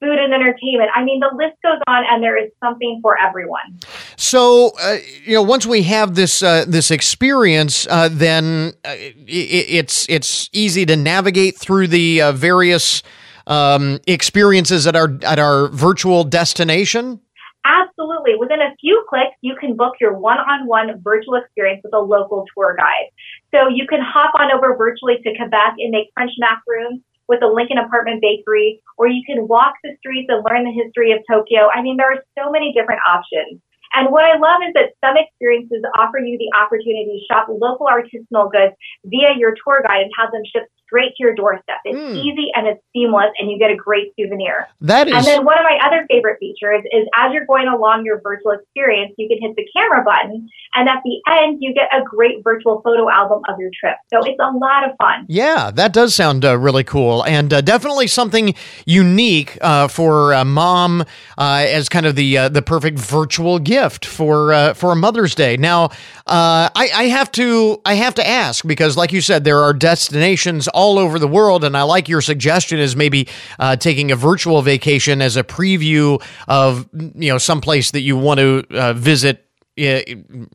[0.00, 0.90] food and entertainment.
[0.94, 3.78] I mean, the list goes on, and there is something for everyone.
[4.16, 9.66] So, uh, you know, once we have this uh, this experience, uh, then uh, it,
[9.68, 13.02] it's it's easy to navigate through the uh, various
[13.46, 17.20] um, experiences at our at our virtual destination.
[17.62, 18.36] Absolutely.
[18.36, 21.98] Within a few clicks, you can book your one on one virtual experience with a
[21.98, 23.10] local tour guide.
[23.50, 27.46] So you can hop on over virtually to Quebec and make French macaroons with the
[27.46, 31.70] Lincoln Apartment Bakery, or you can walk the streets and learn the history of Tokyo.
[31.70, 33.62] I mean, there are so many different options.
[33.94, 37.86] And what I love is that some experiences offer you the opportunity to shop local
[37.86, 38.74] artisanal goods
[39.06, 41.78] via your tour guide and have them shipped straight to your doorstep.
[41.84, 42.16] It's mm.
[42.16, 44.66] easy and it's seamless, and you get a great souvenir.
[44.80, 45.14] That is.
[45.14, 48.52] And then one of my other favorite features is as you're going along your virtual
[48.52, 52.42] experience, you can hit the camera button, and at the end, you get a great
[52.42, 53.96] virtual photo album of your trip.
[54.12, 55.26] So it's a lot of fun.
[55.28, 61.02] Yeah, that does sound uh, really cool, and uh, definitely something unique uh, for mom
[61.38, 65.56] uh, as kind of the uh, the perfect virtual gift for uh, for Mother's Day.
[65.56, 65.90] Now,
[66.26, 70.68] I, I have to I have to ask because, like you said, there are destinations
[70.80, 71.62] all over the world.
[71.62, 76.22] And I like your suggestion is maybe uh, taking a virtual vacation as a preview
[76.48, 79.46] of you know some place that you want to uh, visit
[79.78, 80.00] uh,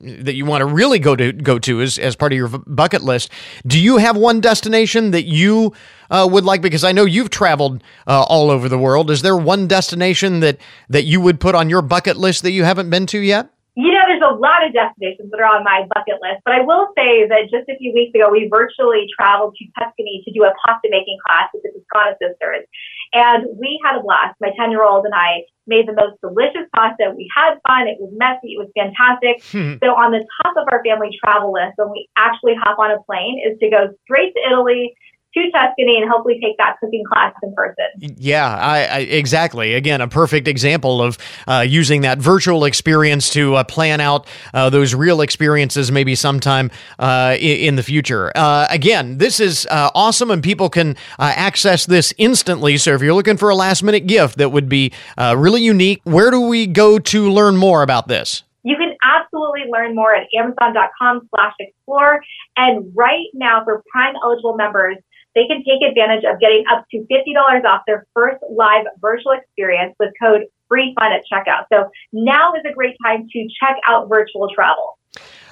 [0.01, 3.03] that you want to really go to go to as, as part of your bucket
[3.03, 3.31] list.
[3.65, 5.73] Do you have one destination that you
[6.09, 6.61] uh, would like?
[6.61, 9.11] Because I know you've traveled uh, all over the world.
[9.11, 10.57] Is there one destination that
[10.89, 13.49] that you would put on your bucket list that you haven't been to yet?
[13.75, 16.61] You know, there's a lot of destinations that are on my bucket list, but I
[16.63, 20.43] will say that just a few weeks ago, we virtually traveled to Tuscany to do
[20.47, 22.63] a pasta making class with the Toscana sisters.
[23.11, 24.39] And we had a blast.
[24.39, 27.11] My 10 year old and I made the most delicious pasta.
[27.15, 27.87] We had fun.
[27.87, 28.55] It was messy.
[28.55, 29.43] It was fantastic.
[29.51, 29.83] Hmm.
[29.83, 33.01] So on the top of our family travel list, when we actually hop on a
[33.03, 34.95] plane, is to go straight to Italy
[35.35, 38.15] to Tuscany and hopefully take that cooking class in person.
[38.17, 39.73] Yeah, I, I, exactly.
[39.73, 41.17] Again, a perfect example of
[41.47, 46.71] uh, using that virtual experience to uh, plan out uh, those real experiences maybe sometime
[46.99, 48.31] uh, in, in, the future.
[48.35, 52.77] Uh, again, this is uh, awesome and people can access this instantly.
[52.77, 56.31] So if you're looking for a last minute gift that would be really unique, where
[56.31, 58.43] do we go to learn more about this?
[58.63, 62.21] You can absolutely learn more at amazon.com slash explore.
[62.57, 64.97] And right now for Prime eligible members,
[65.35, 69.93] they can take advantage of getting up to $50 off their first live virtual experience
[69.99, 71.65] with code FREEFUN at checkout.
[71.71, 74.97] So now is a great time to check out virtual travel.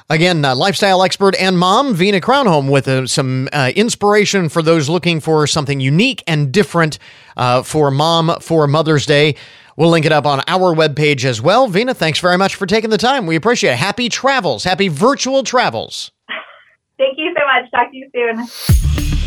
[0.10, 4.90] Again, uh, lifestyle expert and mom, Vina Crownholm, with uh, some uh, inspiration for those
[4.90, 7.00] looking for something unique and different
[7.38, 9.36] uh, for mom for Mother's Day.
[9.78, 11.68] We'll link it up on our webpage as well.
[11.68, 13.26] Vina, thanks very much for taking the time.
[13.26, 13.78] We appreciate it.
[13.78, 14.64] Happy travels.
[14.64, 16.12] Happy virtual travels.
[16.98, 17.72] Thank you so much.
[17.72, 19.20] Talk to you soon.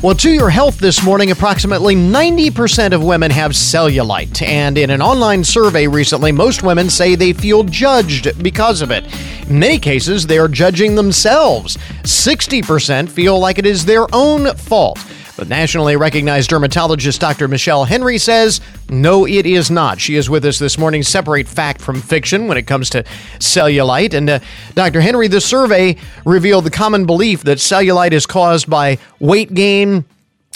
[0.00, 4.40] Well, to your health this morning, approximately 90% of women have cellulite.
[4.42, 9.04] And in an online survey recently, most women say they feel judged because of it.
[9.50, 11.76] In many cases, they are judging themselves.
[12.04, 15.04] 60% feel like it is their own fault.
[15.38, 17.46] But nationally recognized dermatologist Dr.
[17.46, 20.00] Michelle Henry says, no, it is not.
[20.00, 21.04] She is with us this morning.
[21.04, 23.04] Separate fact from fiction when it comes to
[23.38, 24.14] cellulite.
[24.14, 24.40] And uh,
[24.74, 25.00] Dr.
[25.00, 30.04] Henry, the survey revealed the common belief that cellulite is caused by weight gain,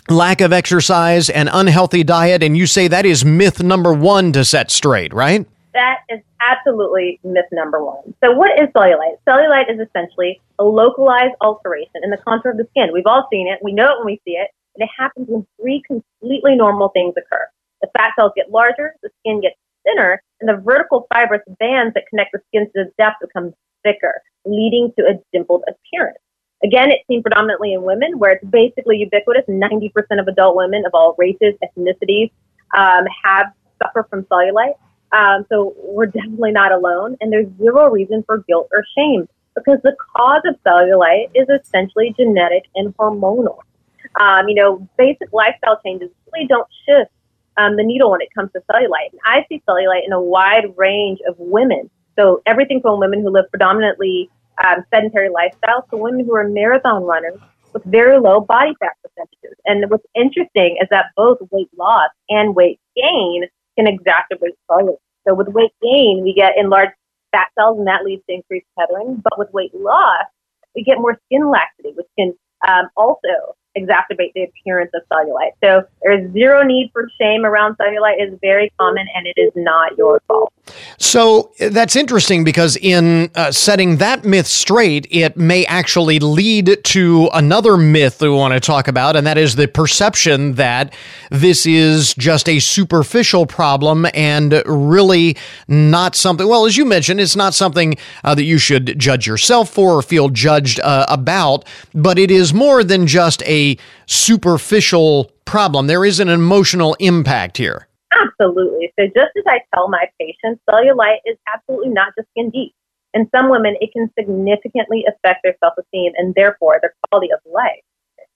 [0.09, 2.43] lack of exercise, and unhealthy diet.
[2.43, 5.47] And you say that is myth number one to set straight, right?
[5.75, 8.15] That is absolutely myth number one.
[8.21, 9.19] So, what is cellulite?
[9.29, 12.89] Cellulite is essentially a localized alteration in the contour of the skin.
[12.93, 13.61] We've all seen it.
[13.63, 14.51] We know it when we see it.
[14.75, 17.47] And it happens when three completely normal things occur.
[17.81, 22.05] The fat cells get larger, the skin gets thinner, and the vertical fibrous bands that
[22.09, 26.19] connect the skin to the depth become thicker, leading to a dimpled appearance.
[26.65, 29.45] Again, it's seen predominantly in women, where it's basically ubiquitous.
[29.49, 32.31] 90% of adult women of all races, ethnicities,
[32.77, 34.75] um, have suffer from cellulite.
[35.11, 39.79] Um, so we're definitely not alone, and there's zero reason for guilt or shame because
[39.83, 43.59] the cause of cellulite is essentially genetic and hormonal.
[44.21, 47.11] Um, you know, basic lifestyle changes really don't shift
[47.57, 49.13] um, the needle when it comes to cellulite.
[49.13, 51.91] And I see cellulite in a wide range of women.
[52.19, 54.31] So everything from women who live predominantly
[54.65, 57.39] um, sedentary lifestyles to women who are marathon runners
[57.73, 59.59] with very low body fat percentages.
[59.65, 63.45] And what's interesting is that both weight loss and weight gain
[63.79, 64.99] can exacerbate cellulite.
[65.27, 66.93] So with weight gain, we get enlarged
[67.33, 69.23] fat cells, and that leads to increased tethering.
[69.23, 70.27] But with weight loss,
[70.75, 72.35] we get more skin laxity, which can
[72.69, 75.53] um, also exacerbate the appearance of cellulite.
[75.63, 78.17] So there's zero need for shame around cellulite.
[78.19, 80.53] It's very common and it is not your fault.
[80.99, 87.29] So that's interesting because in uh, setting that myth straight, it may actually lead to
[87.35, 90.95] another myth that we want to talk about, and that is the perception that
[91.31, 96.47] this is just a superficial problem and really not something.
[96.47, 100.03] Well, as you mentioned, it's not something uh, that you should judge yourself for or
[100.03, 103.62] feel judged uh, about, but it is more than just a
[104.07, 105.87] superficial problem.
[105.87, 107.89] There is an emotional impact here.
[108.13, 108.93] Absolutely.
[108.99, 112.75] So just as I tell my patients, cellulite is absolutely not just skin deep.
[113.15, 117.83] In some women, it can significantly affect their self-esteem and therefore their quality of life.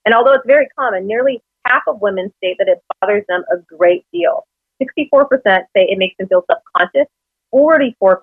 [0.05, 3.57] And although it's very common, nearly half of women state that it bothers them a
[3.75, 4.45] great deal.
[4.81, 7.07] 64% say it makes them feel subconscious.
[7.53, 8.17] 44%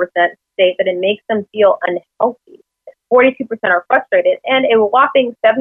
[0.55, 2.61] state that it makes them feel unhealthy.
[3.13, 5.59] 42% are frustrated, and a whopping 77%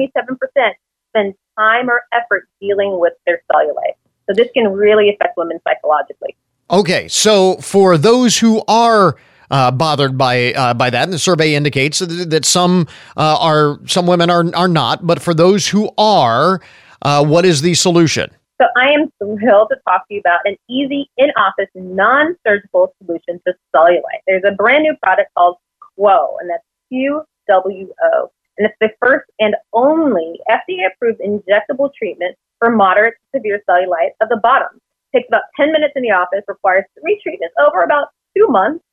[1.14, 3.94] spend time or effort dealing with their cellulite.
[4.26, 6.34] So this can really affect women psychologically.
[6.70, 9.16] Okay, so for those who are
[9.50, 13.78] uh, bothered by uh, by that, and the survey indicates that, that some uh, are
[13.86, 16.60] some women are are not, but for those who are,
[17.02, 18.30] uh, what is the solution?
[18.60, 23.54] So I am thrilled to talk to you about an easy in-office non-surgical solution to
[23.76, 24.22] cellulite.
[24.26, 25.56] There's a brand new product called
[25.98, 32.36] Qwo, and that's Q W O, and it's the first and only FDA-approved injectable treatment
[32.58, 34.80] for moderate to severe cellulite of the bottom.
[35.12, 38.84] It Takes about 10 minutes in the office, requires three treatments over about two months.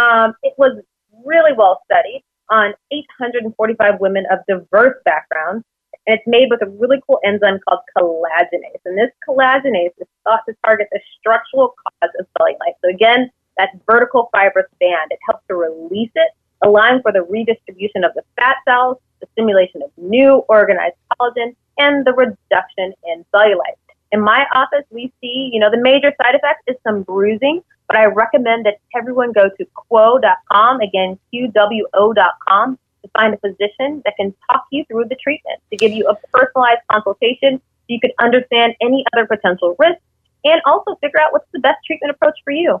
[0.00, 0.80] Um, it was
[1.24, 5.64] really well studied on 845 women of diverse backgrounds,
[6.06, 8.80] and it's made with a really cool enzyme called collagenase.
[8.84, 12.74] And this collagenase is thought to target the structural cause of cellulite.
[12.82, 16.30] So again, that vertical fibrous band, it helps to release it,
[16.62, 18.96] allowing for the redistribution of the fat cells,
[19.32, 23.78] stimulation of new organized collagen, and the reduction in cellulite.
[24.12, 27.96] In my office, we see, you know, the major side effect is some bruising, but
[27.96, 34.34] I recommend that everyone go to qwo.com, again, qwo.com, to find a physician that can
[34.50, 38.74] talk you through the treatment, to give you a personalized consultation so you can understand
[38.80, 40.02] any other potential risks
[40.44, 42.80] and also figure out what's the best treatment approach for you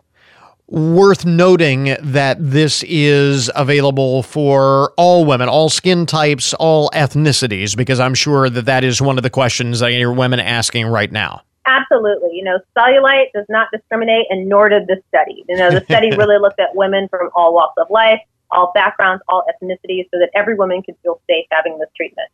[0.70, 7.98] worth noting that this is available for all women, all skin types, all ethnicities, because
[8.00, 11.42] I'm sure that that is one of the questions that your women asking right now.
[11.66, 12.30] Absolutely.
[12.32, 15.44] You know, cellulite does not discriminate, and nor did the study.
[15.48, 19.22] You know, the study really looked at women from all walks of life, all backgrounds,
[19.28, 22.28] all ethnicities, so that every woman could feel safe having this treatment.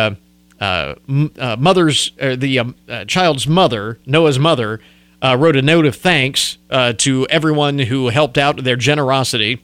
[0.60, 0.96] uh,
[1.38, 4.82] uh, mother's uh, the um, uh, child's mother, Noah's mother,
[5.22, 6.58] uh, wrote a note of thanks
[6.98, 9.62] to everyone who helped out their generosity,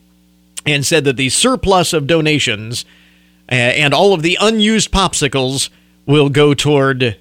[0.66, 2.86] and said that the surplus of donations
[3.48, 5.70] and all of the unused popsicles
[6.06, 7.18] will go toward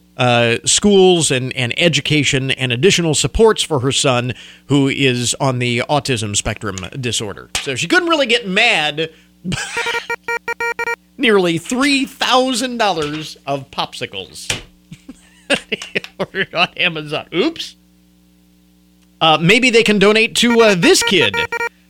[0.64, 4.32] schools and, and education and additional supports for her son
[4.66, 7.50] who is on the autism spectrum disorder.
[7.62, 9.10] So she couldn't really get mad.
[11.16, 14.62] Nearly $3,000 of popsicles
[16.18, 17.28] ordered on Amazon.
[17.32, 17.76] Oops.
[19.20, 21.36] Uh, maybe they can donate to uh, this kid.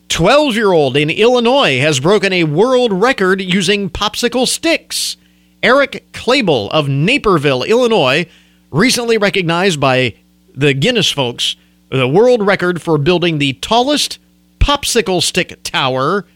[0.08, 5.16] 12 year old in Illinois has broken a world record using popsicle sticks.
[5.62, 8.26] Eric Klebel of Naperville, Illinois,
[8.70, 10.14] recently recognized by
[10.54, 11.56] the Guinness folks
[11.90, 14.18] the world record for building the tallest
[14.58, 16.26] popsicle stick tower,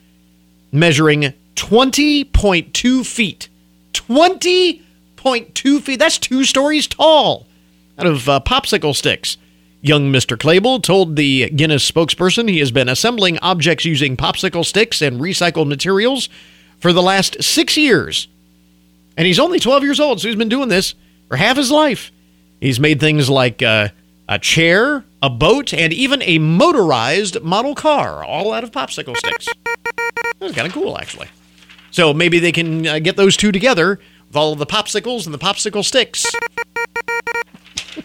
[0.71, 3.49] measuring 20.2 feet.
[3.93, 5.99] 20.2 feet.
[5.99, 7.49] That's two stories tall
[7.99, 9.37] out of uh, popsicle sticks.
[9.81, 10.37] Young Mr.
[10.37, 15.67] Klebel told the Guinness spokesperson he has been assembling objects using popsicle sticks and recycled
[15.67, 16.29] materials
[16.79, 18.29] for the last six years.
[19.17, 20.95] And he's only 12 years old, so he's been doing this
[21.27, 22.13] for half his life.
[22.61, 23.89] He's made things like uh,
[24.29, 29.49] a chair, a boat, and even a motorized model car, all out of popsicle sticks.
[29.65, 31.29] That was kind of cool, actually.
[31.91, 35.35] So maybe they can uh, get those two together with all of the popsicles and
[35.35, 36.27] the popsicle sticks.
[37.97, 38.05] At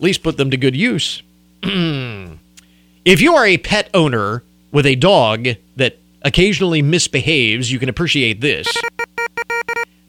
[0.00, 1.22] least put them to good use.
[1.62, 8.40] if you are a pet owner with a dog that occasionally misbehaves, you can appreciate
[8.40, 8.68] this.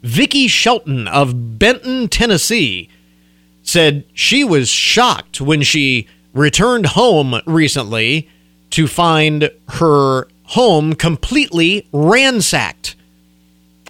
[0.04, 2.90] Vicky Shelton of Benton, Tennessee,
[3.64, 8.30] said she was shocked when she returned home recently
[8.72, 12.96] to find her home completely ransacked.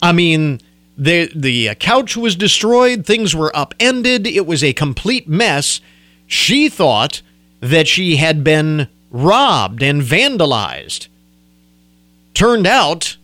[0.01, 0.59] I mean,
[0.97, 5.79] the the couch was destroyed, things were upended, it was a complete mess.
[6.27, 7.21] She thought
[7.61, 11.07] that she had been robbed and vandalized.
[12.33, 13.17] Turned out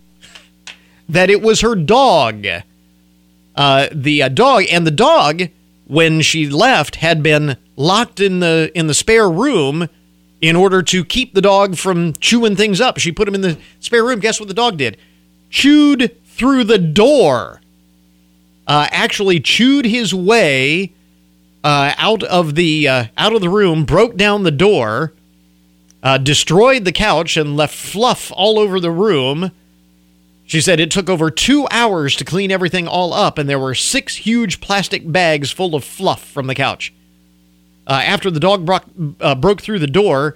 [1.08, 2.48] that it was her dog.
[3.56, 5.44] Uh, the uh, dog and the dog,
[5.88, 9.90] when she left, had been locked in the in the spare room
[10.42, 12.98] in order to keep the dog from chewing things up.
[12.98, 14.20] She put him in the spare room.
[14.20, 14.98] Guess what the dog did?
[15.50, 17.62] Chewed through the door.
[18.68, 20.92] Uh, actually, chewed his way
[21.64, 25.14] uh, out of the uh, out of the room, broke down the door,
[26.04, 29.52] uh, destroyed the couch, and left fluff all over the room.
[30.46, 33.74] She said it took over two hours to clean everything all up, and there were
[33.74, 36.94] six huge plastic bags full of fluff from the couch.
[37.88, 38.84] Uh, after the dog broke,
[39.20, 40.36] uh, broke through the door,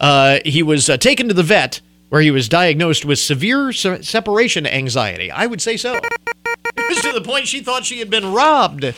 [0.00, 4.02] uh, he was uh, taken to the vet where he was diagnosed with severe se-
[4.02, 5.30] separation anxiety.
[5.30, 5.94] I would say so.
[5.94, 8.94] It was to the point she thought she had been robbed.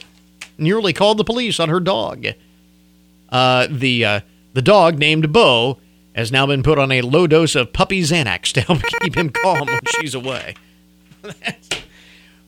[0.58, 2.26] Nearly called the police on her dog.
[3.28, 4.20] Uh, the uh,
[4.52, 5.78] the dog named Bo
[6.14, 9.30] has now been put on a low dose of puppy Xanax to help keep him
[9.30, 10.54] calm when she's away.
[11.22, 11.32] we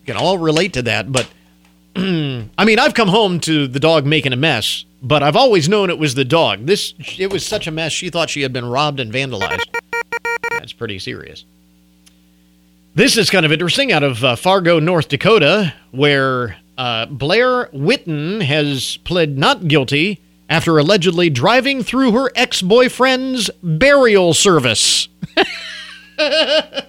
[0.06, 1.28] can all relate to that, but
[1.96, 5.90] I mean, I've come home to the dog making a mess, but I've always known
[5.90, 6.64] it was the dog.
[6.66, 7.92] This it was such a mess.
[7.92, 9.66] She thought she had been robbed and vandalized.
[10.50, 11.44] That's pretty serious.
[12.94, 18.40] This is kind of interesting out of uh, Fargo, North Dakota, where uh, Blair Whitten
[18.42, 25.08] has pled not guilty after allegedly driving through her ex boyfriend's burial service.
[26.18, 26.80] uh,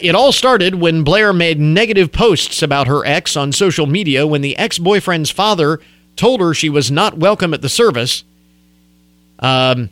[0.00, 4.42] it all started when Blair made negative posts about her ex on social media when
[4.42, 5.80] the ex boyfriend's father
[6.16, 8.24] told her she was not welcome at the service.
[9.38, 9.90] Um,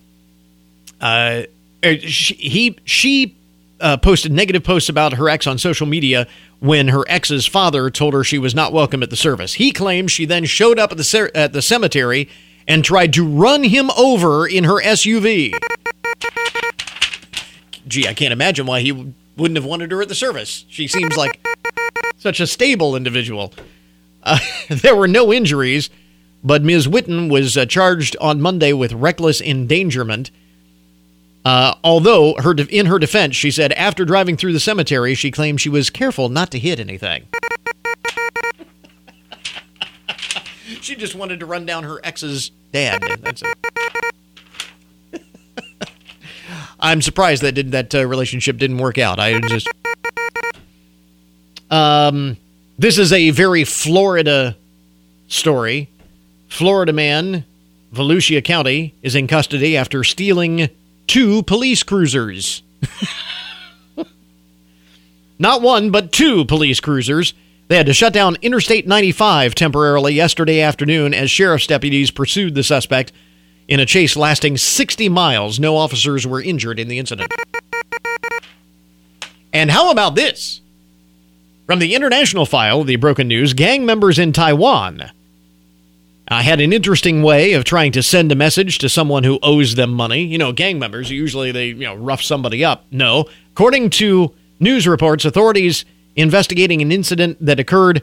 [1.01, 1.43] uh,
[2.01, 3.37] she, he she
[3.81, 6.27] uh, posted negative posts about her ex on social media
[6.61, 9.55] when her ex's father told her she was not welcome at the service.
[9.55, 12.29] He claims she then showed up at the cer- at the cemetery
[12.67, 15.53] and tried to run him over in her SUV.
[17.87, 18.93] Gee, I can't imagine why he
[19.37, 20.65] wouldn't have wanted her at the service.
[20.69, 21.47] She seems like
[22.17, 23.53] such a stable individual.
[24.23, 25.91] Uh, there were no injuries,
[26.45, 26.87] but Ms.
[26.87, 30.31] Whitten was uh, charged on Monday with reckless endangerment.
[31.45, 35.31] Uh, although her de- in her defense, she said after driving through the cemetery, she
[35.31, 37.27] claimed she was careful not to hit anything.
[40.81, 43.03] she just wanted to run down her ex's dad.
[43.23, 43.57] That's it.
[46.81, 49.19] I'm surprised that did that uh, relationship didn't work out.
[49.19, 49.69] I just
[51.71, 52.37] um,
[52.79, 54.57] this is a very Florida
[55.29, 55.89] story.
[56.55, 57.45] Florida man,
[57.93, 60.69] Volusia County, is in custody after stealing
[61.09, 62.63] two police cruisers.
[65.41, 67.35] Not one, but two police cruisers.
[67.67, 72.63] They had to shut down Interstate 95 temporarily yesterday afternoon as sheriff's deputies pursued the
[72.63, 73.11] suspect
[73.67, 75.59] in a chase lasting 60 miles.
[75.59, 77.33] No officers were injured in the incident.
[79.53, 80.61] And how about this?
[81.67, 85.11] From the international file the broken news, gang members in Taiwan
[86.29, 89.75] uh, had an interesting way of trying to send a message to someone who owes
[89.75, 90.23] them money.
[90.23, 92.87] You know, gang members usually they you know rough somebody up.
[92.91, 95.85] No, according to news reports, authorities
[96.17, 98.03] investigating an incident that occurred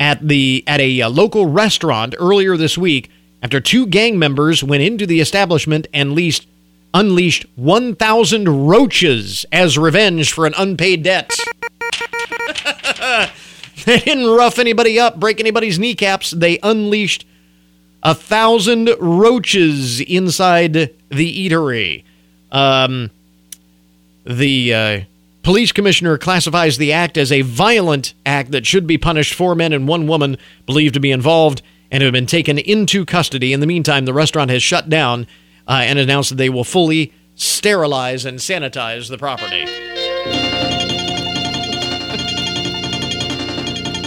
[0.00, 3.10] at the at a, a local restaurant earlier this week
[3.42, 6.46] after two gang members went into the establishment and leased
[6.94, 11.30] unleashed 1,000 roaches as revenge for an unpaid debt.
[13.86, 16.32] they didn't rough anybody up, break anybody's kneecaps.
[16.32, 17.24] They unleashed
[18.02, 22.04] a thousand roaches inside the eatery.
[22.50, 23.10] Um,
[24.24, 25.00] the uh,
[25.42, 29.34] police commissioner classifies the act as a violent act that should be punished.
[29.34, 30.36] Four men and one woman
[30.66, 33.52] believed to be involved and have been taken into custody.
[33.52, 35.26] In the meantime, the restaurant has shut down
[35.68, 39.91] uh, and announced that they will fully sterilize and sanitize the property.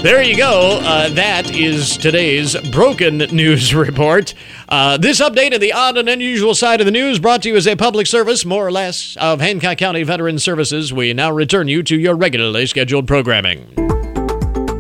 [0.06, 0.82] There you go.
[0.84, 4.36] Uh, that is today's broken news report.
[4.70, 7.56] Uh, this update of the odd and unusual side of the news brought to you
[7.56, 10.94] as a public service, more or less, of Hancock County Veteran Services.
[10.94, 13.85] We now return you to your regularly scheduled programming.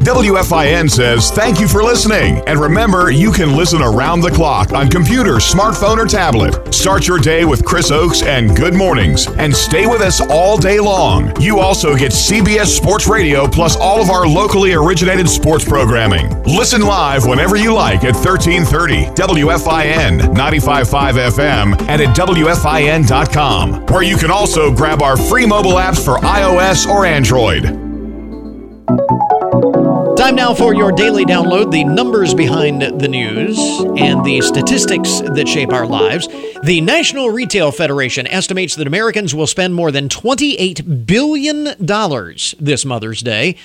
[0.05, 2.43] WFIN says thank you for listening.
[2.45, 6.71] And remember, you can listen around the clock on computer, smartphone, or tablet.
[6.71, 10.79] Start your day with Chris Oaks and Good Mornings and stay with us all day
[10.79, 11.33] long.
[11.41, 16.43] You also get CBS Sports Radio plus all of our locally originated sports programming.
[16.43, 24.17] Listen live whenever you like at 1330 WFIN 95.5 FM and at WFIN.com, where you
[24.17, 27.85] can also grab our free mobile apps for iOS or Android.
[30.25, 33.59] Time now for your daily download the numbers behind the news
[33.95, 36.27] and the statistics that shape our lives.
[36.63, 41.75] The National Retail Federation estimates that Americans will spend more than $28 billion
[42.59, 43.55] this Mother's Day.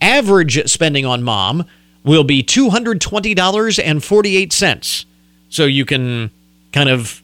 [0.00, 1.64] Average spending on mom
[2.02, 5.04] will be $220.48.
[5.50, 6.32] So you can
[6.72, 7.22] kind of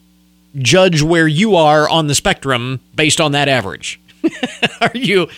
[0.59, 3.99] judge where you are on the spectrum based on that average.
[4.81, 5.29] are you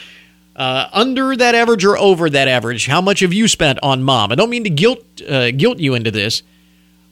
[0.57, 2.87] uh, under that average or over that average?
[2.87, 4.33] How much have you spent on mom?
[4.33, 6.43] I don't mean to guilt uh, guilt you into this,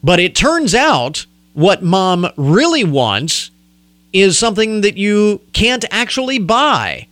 [0.03, 3.51] but it turns out what mom really wants
[4.13, 7.07] is something that you can't actually buy.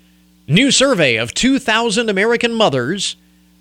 [0.48, 3.16] New survey of 2,000 American mothers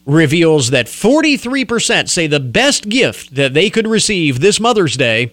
[0.05, 5.32] reveals that 43% say the best gift that they could receive this Mother's Day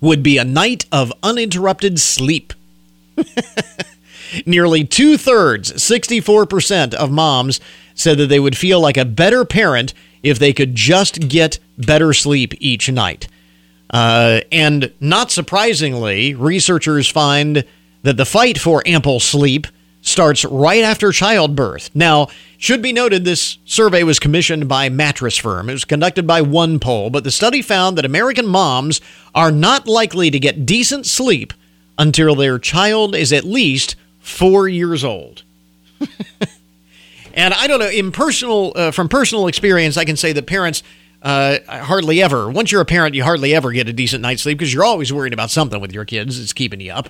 [0.00, 2.52] would be a night of uninterrupted sleep.
[4.46, 7.60] Nearly two thirds, 64% of moms
[7.94, 12.12] said that they would feel like a better parent if they could just get better
[12.12, 13.28] sleep each night.
[13.90, 17.64] Uh, and not surprisingly, researchers find
[18.02, 19.66] that the fight for ample sleep
[20.00, 21.90] starts right after childbirth.
[21.94, 22.28] Now,
[22.58, 25.68] should be noted this survey was commissioned by Mattress Firm.
[25.68, 29.00] It was conducted by OnePoll, but the study found that American moms
[29.34, 31.52] are not likely to get decent sleep
[31.98, 35.42] until their child is at least four years old.
[37.34, 40.82] and I don't know, in personal, uh, from personal experience, I can say that parents
[41.22, 44.58] uh, hardly ever, once you're a parent, you hardly ever get a decent night's sleep
[44.58, 46.40] because you're always worried about something with your kids.
[46.40, 47.08] It's keeping you up.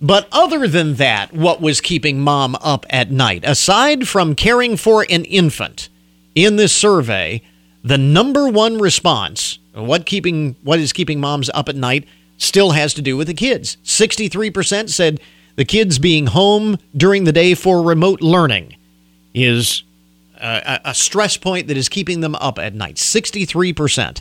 [0.00, 3.44] But other than that, what was keeping mom up at night?
[3.46, 5.88] Aside from caring for an infant,
[6.34, 7.42] in this survey,
[7.82, 12.06] the number one response, what keeping what is keeping moms up at night,
[12.36, 13.78] still has to do with the kids.
[13.84, 15.18] 63% said
[15.56, 18.76] the kids being home during the day for remote learning
[19.34, 19.82] is
[20.40, 22.96] a, a stress point that is keeping them up at night.
[22.96, 24.20] 63%.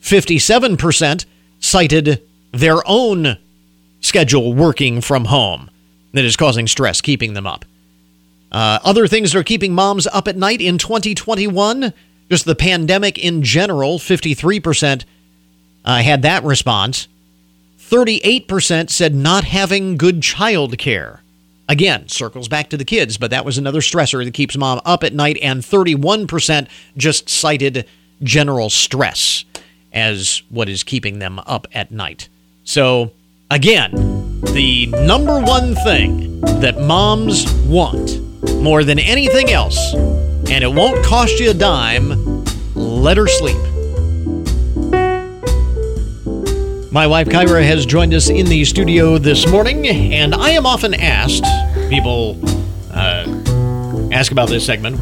[0.00, 1.26] 57%
[1.60, 3.38] cited their own
[4.00, 5.70] schedule working from home
[6.12, 7.64] that is causing stress, keeping them up.
[8.52, 11.92] Uh, other things that are keeping moms up at night in 2021,
[12.30, 15.04] just the pandemic in general, 53%
[15.84, 17.08] uh, had that response.
[17.88, 21.22] 38% said not having good child care.
[21.68, 25.04] Again, circles back to the kids, but that was another stressor that keeps mom up
[25.04, 25.38] at night.
[25.40, 27.86] And 31% just cited
[28.22, 29.44] general stress
[29.92, 32.28] as what is keeping them up at night.
[32.64, 33.12] So,
[33.50, 33.92] again,
[34.52, 38.20] the number one thing that moms want
[38.62, 43.56] more than anything else, and it won't cost you a dime, let her sleep.
[46.96, 50.94] My wife Kyra has joined us in the studio this morning, and I am often
[50.94, 51.44] asked,
[51.90, 52.40] people
[52.90, 53.26] uh,
[54.10, 54.96] ask about this segment,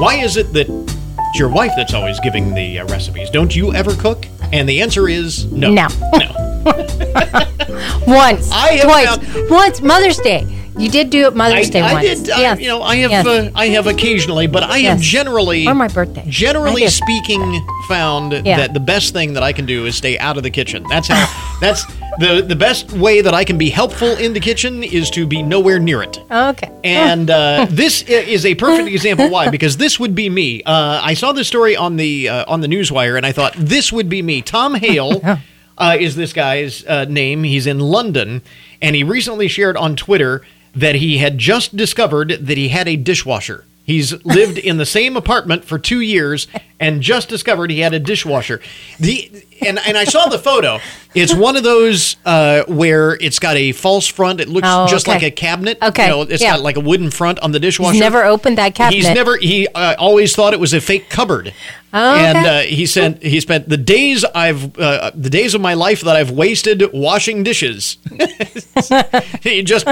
[0.00, 3.30] why is it that it's your wife that's always giving the uh, recipes?
[3.30, 4.26] Don't you ever cook?
[4.52, 5.70] And the answer is no.
[5.70, 5.86] No.
[6.14, 6.32] No.
[8.08, 10.44] Once, I have twice, found- once Mother's Day.
[10.78, 12.20] You did do it Mother's I, Day I once.
[12.22, 12.30] did.
[12.30, 12.60] I, Yes.
[12.60, 13.10] you know, I have.
[13.10, 13.26] Yes.
[13.26, 15.06] Uh, I have occasionally, but I have Yes.
[15.06, 15.66] generally.
[15.66, 16.22] Or my birthday.
[16.24, 16.92] I Generally did.
[16.92, 18.58] speaking, found Yeah.
[18.58, 20.84] that the best thing that I can do is stay out of the kitchen.
[20.88, 21.26] That's how.
[21.60, 21.84] that's
[22.20, 25.42] the the best way that I can be helpful in the kitchen is to be
[25.42, 26.20] nowhere near it.
[26.30, 26.70] Okay.
[26.84, 30.62] And uh, this i- is a perfect example why, because this would be me.
[30.62, 33.92] Uh, I saw this story on the uh, on the newswire, and I thought this
[33.92, 34.42] would be me.
[34.42, 35.20] Tom Hale
[35.78, 37.42] uh, is this guy's uh, name.
[37.42, 38.42] He's in London,
[38.80, 40.42] and he recently shared on Twitter
[40.74, 43.64] that he had just discovered that he had a dishwasher.
[43.84, 46.46] He's lived in the same apartment for two years
[46.78, 48.60] and just discovered he had a dishwasher.
[49.00, 49.30] The
[49.66, 50.78] and and I saw the photo.
[51.14, 54.40] It's one of those uh, where it's got a false front.
[54.40, 55.14] It looks Oh, just okay.
[55.14, 55.78] like a cabinet.
[55.80, 56.56] Okay, you know, it's yeah.
[56.56, 57.92] got like a wooden front on the dishwasher.
[57.92, 58.94] He's never opened that cabinet.
[58.94, 59.38] He's never.
[59.38, 61.54] He uh, always thought it was a fake cupboard.
[61.94, 62.24] Oh, okay.
[62.26, 66.02] And uh, he said he spent the days I've uh, the days of my life
[66.02, 67.96] that I've wasted washing dishes.
[69.42, 69.86] he just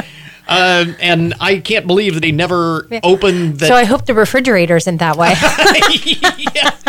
[0.49, 3.67] uh, and I can't believe that he never opened that.
[3.69, 5.35] so I hope the refrigerator isn't that way.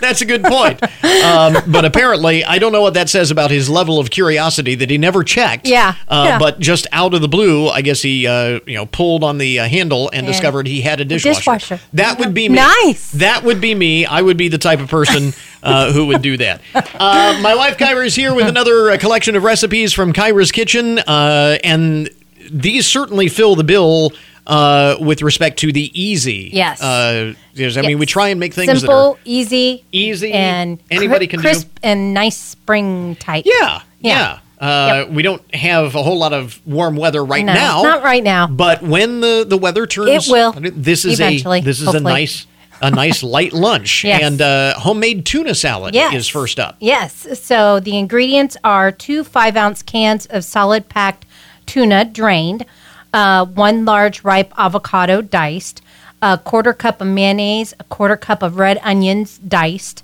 [0.00, 0.82] That's a good point.
[1.04, 4.90] Um, but apparently, I don't know what that says about his level of curiosity that
[4.90, 5.66] he never checked.
[5.68, 6.38] Yeah, Uh, yeah.
[6.38, 9.60] But just out of the blue, I guess he uh, you know pulled on the
[9.60, 11.38] uh, handle and And discovered he had a dishwasher.
[11.38, 11.80] dishwasher.
[11.92, 12.56] That would be me.
[12.56, 13.10] Nice.
[13.12, 14.06] That would be me.
[14.06, 16.60] I would be the type of person uh, who would do that.
[16.74, 20.98] Uh, my wife Kyra is here with another uh, collection of recipes from Kyra's Kitchen,
[21.00, 22.08] uh, and
[22.50, 24.12] these certainly fill the bill.
[24.48, 26.80] Uh, with respect to the easy, Yes.
[26.80, 31.30] Uh, yes, I mean, we try and make things Simple, easy, easy, and anybody cri-
[31.32, 31.48] can do.
[31.48, 33.42] crisp and nice spring type.
[33.44, 34.38] Yeah, yeah.
[34.60, 34.64] Yeah.
[34.64, 37.82] Uh, We don't have a whole lot of warm weather right No, now.
[37.82, 38.46] not right now.
[38.46, 42.04] But when the, the weather turns, It will, This is eventually, a this is hopefully.
[42.12, 42.46] a nice
[42.80, 44.22] a nice light lunch Yes.
[44.22, 46.14] and uh, homemade tuna salad Yes.
[46.14, 46.76] is first up.
[46.78, 47.26] Yes.
[47.42, 51.24] So the ingredients are two five ounce cans of solid packed
[51.66, 52.64] tuna drained,
[53.12, 55.82] uh, one large ripe avocado diced,
[56.22, 60.02] a quarter cup of mayonnaise, a quarter cup of red onions diced,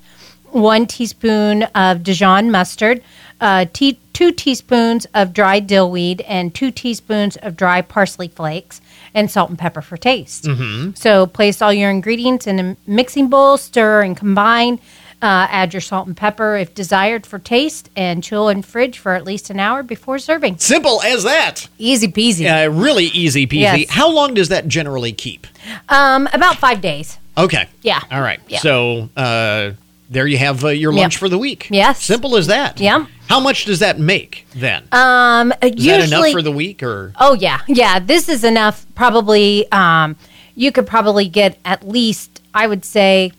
[0.51, 3.03] one teaspoon of Dijon mustard,
[3.41, 8.81] uh, tea, two teaspoons of dried dill weed, and two teaspoons of dry parsley flakes,
[9.15, 10.45] and salt and pepper for taste.
[10.45, 10.93] Mm-hmm.
[10.95, 14.79] So place all your ingredients in a mixing bowl, stir and combine.
[15.23, 19.15] Uh, add your salt and pepper if desired for taste, and chill in fridge for
[19.15, 20.59] at least an hour before serving.
[20.59, 21.69] Simple as that.
[21.79, 22.47] Easy peasy.
[22.51, 23.61] Uh, really easy peasy.
[23.61, 23.91] Yes.
[23.91, 25.47] How long does that generally keep?
[25.89, 27.19] Um, about five days.
[27.39, 27.69] Okay.
[27.83, 28.01] Yeah.
[28.11, 28.41] All right.
[28.49, 28.59] Yeah.
[28.59, 29.73] So uh,
[30.11, 31.21] there you have uh, your lunch Yep.
[31.21, 31.69] for the week.
[31.71, 32.03] Yes.
[32.03, 32.81] Simple as that.
[32.81, 33.07] Yeah.
[33.29, 34.83] How much does that make then?
[34.93, 37.13] Um, is usually, that enough for the week or?
[37.19, 37.99] Oh yeah, yeah.
[38.01, 38.85] This is enough.
[38.95, 40.17] Probably, um,
[40.55, 43.33] you could probably get at least, I would say,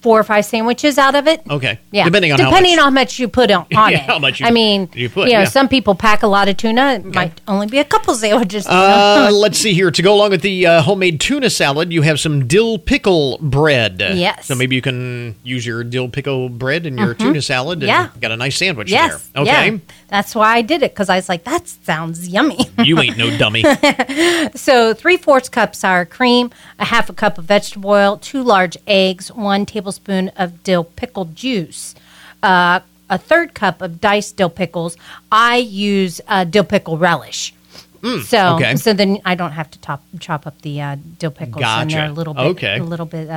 [0.00, 1.42] four or five sandwiches out of it.
[1.50, 1.78] Okay.
[1.90, 2.86] Yeah, Depending on depending how much.
[2.86, 4.00] on how much you put on, on Yeah, it.
[4.06, 5.44] how much you- I mean, you put, You know, yeah.
[5.44, 6.94] some people pack a lot of tuna.
[6.94, 8.66] It might only be a couple sandwiches.
[8.66, 9.90] Uh, let's see here.
[9.90, 14.00] To go along with the uh, homemade tuna salad, you have some dill pickle bread.
[14.00, 14.46] Yes.
[14.46, 18.08] So maybe you can use your dill pickle bread in your tuna salad and Yeah.
[18.20, 19.28] got a nice sandwich yes.
[19.34, 19.42] there.
[19.42, 19.70] Okay.
[19.72, 19.78] Yeah.
[20.10, 22.58] That's why I did it because I was like, that sounds yummy.
[22.84, 23.62] You ain't no dummy.
[24.56, 28.76] So, three fourths cup sour cream, a half a cup of vegetable oil, two large
[28.86, 31.94] eggs, one tablespoon of dill pickle juice,
[32.42, 34.96] uh, a third cup of diced dill pickles.
[35.30, 37.54] I use uh, dill pickle relish.
[38.02, 38.76] so, Mm, okay.
[38.76, 42.08] so then I don't have to top, chop up the uh, dill pickles, and they're
[42.08, 42.78] a little bit, Okay.
[42.78, 43.28] a little bit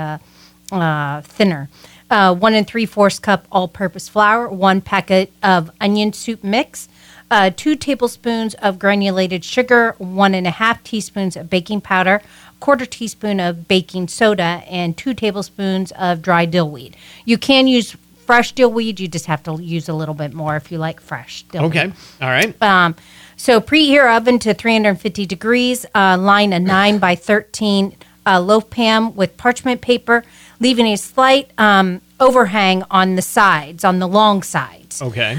[0.74, 1.69] uh, thinner.
[2.09, 6.88] Uh, one and three fourths cup all-purpose flour, one packet of onion soup mix,
[7.32, 12.21] uh, two tablespoons of granulated sugar, one and a half teaspoons of baking powder,
[12.59, 16.93] quarter teaspoon of baking soda, and two tablespoons of dry dillweed.
[17.26, 17.95] You can use
[18.26, 18.99] fresh dillweed.
[18.99, 21.63] You just have to use a little bit more if you like fresh dillweed.
[21.65, 21.91] okay.
[22.21, 22.61] All right.
[22.61, 22.95] Um,
[23.36, 25.86] so preheat your oven to 350 degrees.
[25.95, 27.95] Uh, line a 9 by 13
[28.26, 30.24] uh, loaf pan with parchment paper,
[30.64, 35.01] leaving a slight um, overhang on the sides, on the long sides.
[35.01, 35.38] Okay.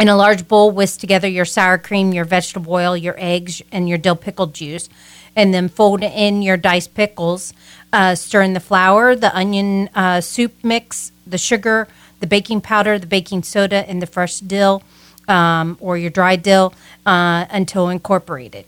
[0.00, 3.88] In a large bowl, whisk together your sour cream, your vegetable oil, your eggs, and
[3.88, 4.88] your dill pickle juice,
[5.36, 7.54] and then fold in your diced pickles.
[7.92, 11.86] Uh, stir in the flour, the onion uh, soup mix, the sugar,
[12.18, 14.82] the baking powder, the baking soda, and the fresh dill
[15.28, 16.74] um, or your dry dill
[17.06, 18.64] uh, until incorporated.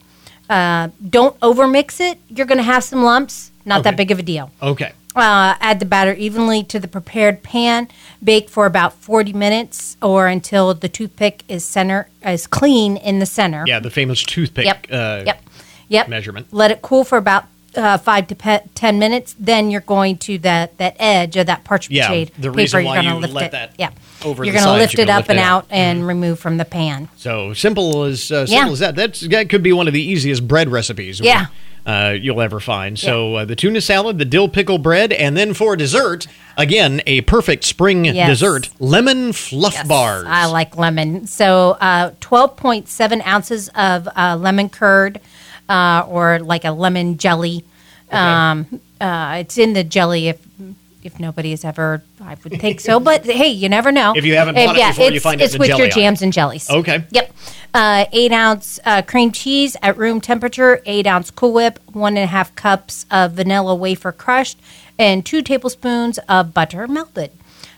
[0.48, 2.18] Uh, don't overmix it.
[2.28, 3.50] You're going to have some lumps.
[3.64, 3.90] Not Okay.
[3.90, 4.52] that big of a deal.
[4.62, 4.92] Okay.
[5.16, 7.88] Uh, add the batter evenly to the prepared pan.
[8.22, 13.26] Bake for about 40 minutes or until the toothpick is center is clean in the
[13.26, 13.64] center.
[13.66, 14.86] Yeah, the famous toothpick Yep.
[14.90, 15.42] uh, yep.
[15.88, 16.08] Yep.
[16.08, 16.48] measurement.
[16.52, 17.46] Let it cool for about
[17.76, 21.64] uh, five to pe- ten minutes, then you're going to that that edge of that
[21.64, 22.50] parchment Yeah, shade the paper.
[22.52, 23.52] reason you're why gonna you lift let it.
[23.52, 23.90] that yeah,
[24.24, 25.64] over you're gonna lift it up lift and out.
[25.64, 25.74] Mm-hmm.
[25.74, 27.08] and remove from the pan.
[27.16, 28.58] So simple as uh, Yeah.
[28.58, 28.96] simple as that.
[28.96, 31.20] That's that could be one of the easiest bread recipes.
[31.20, 31.46] Yeah.
[31.84, 32.98] Uh, you'll ever find.
[32.98, 37.20] So uh, the tuna salad, the dill pickle bread, and then for dessert, again a
[37.20, 38.28] perfect spring Yes.
[38.28, 40.24] dessert: lemon fluff bars.
[40.28, 41.28] I like lemon.
[41.28, 45.20] So, uh, 12.7 ounces of uh, lemon curd
[45.68, 47.64] uh, or like a lemon jelly.
[48.10, 50.46] Um, uh, it's in the jelly if
[51.06, 52.98] if nobody has ever, I would think so.
[52.98, 54.14] But hey, you never know.
[54.16, 56.20] If you haven't bought it before, you it's, find it it's with jelly your jams
[56.20, 56.68] and jellies.
[56.68, 57.04] Okay.
[57.10, 57.32] Yep.
[57.72, 62.24] Uh, eight ounce uh, cream cheese at room temperature, eight ounce Cool Whip, one and
[62.24, 64.58] a half cups of vanilla wafer crushed,
[64.98, 67.30] and two tablespoons of butter melted.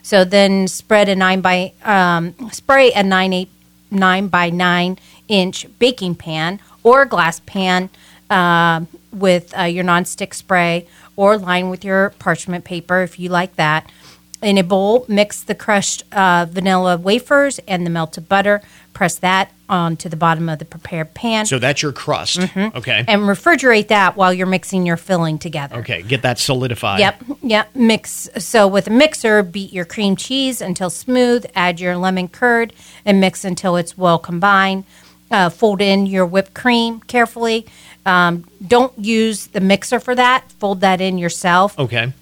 [0.02, 3.50] So then spread a nine by um, spray a nine eight
[3.90, 7.90] nine by nine inch baking pan or a glass pan
[8.30, 13.56] uh, with uh, your nonstick spray or line with your parchment paper if you like
[13.56, 13.90] that.
[14.40, 18.62] In a bowl, mix the crushed uh, vanilla wafers and the melted butter.
[18.94, 22.38] Press that onto the bottom of the prepared pan So that's your crust.
[22.38, 22.74] Mhm.
[22.76, 23.04] Okay.
[23.08, 25.76] and refrigerate that while you're mixing your filling together.
[25.78, 26.02] okay.
[26.02, 27.00] Get that solidified.
[27.00, 27.74] Yep, yep.
[27.74, 28.28] Mix.
[28.38, 31.44] So with a mixer, beat your cream cheese until smooth.
[31.56, 32.72] Add your lemon curd
[33.04, 34.84] and mix until it's well combined.
[35.30, 37.66] Uh, fold in your whipped cream carefully.
[38.06, 40.50] Um, don't use the mixer for that.
[40.52, 41.78] Fold that in yourself.
[41.78, 42.12] Okay.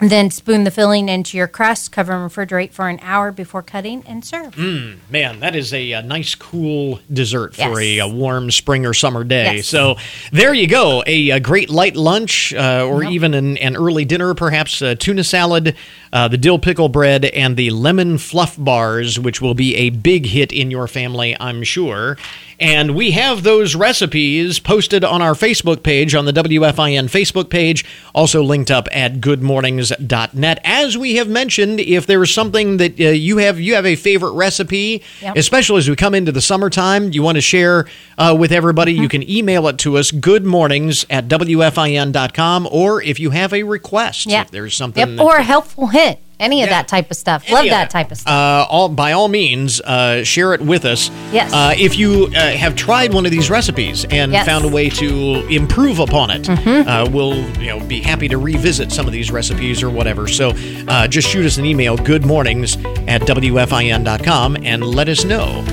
[0.00, 1.92] And then spoon the filling into your crust.
[1.92, 4.54] Cover and refrigerate for an hour before cutting and serve.
[4.56, 8.00] Mm, man, that is a, uh nice, cool dessert for Yes.
[8.00, 9.56] a, uh warm spring or summer day.
[9.58, 9.66] Yes.
[9.68, 9.94] So
[10.32, 11.02] there you go.
[11.06, 15.24] A, a great light lunch uh, or even an, an early dinner, perhaps uh, tuna
[15.24, 15.76] salad,
[16.14, 20.24] uh, the dill pickle bread, and the lemon fluff bars, which will be a big
[20.26, 22.16] hit in your family, I'm sure.
[22.60, 27.84] And we have those recipes posted on our Facebook page, on the WFIN Facebook page,
[28.14, 30.60] also linked up at goodmornings.net.
[30.62, 34.32] As we have mentioned, if there's something that uh, you have, you have a favorite
[34.32, 35.36] recipe, Yep.
[35.36, 37.86] especially as we come into the summertime, you want to share
[38.18, 43.30] uh, with everybody, you can email it to us, goodmornings at WFIN.com, or if you
[43.30, 44.42] have a request, Yeah.
[44.42, 45.00] if there's something.
[45.08, 45.16] Yep.
[45.16, 46.03] that- Or a helpful hint.
[46.44, 47.48] Any of that type of stuff.
[47.50, 48.32] Love Any of that type of stuff.
[48.32, 51.10] uh, all by all means, uh, share it with us.
[51.32, 51.52] Yes.
[51.52, 54.44] Uh, if you uh, have tried one of these recipes and Yes.
[54.46, 56.86] found a way to improve upon it, Mhm.
[56.86, 60.28] uh, we'll you know be happy to revisit some of these recipes or whatever.
[60.28, 60.52] So
[60.86, 62.76] uh, just shoot us an email, good mornings
[63.08, 65.64] at wfin.com, and let us know.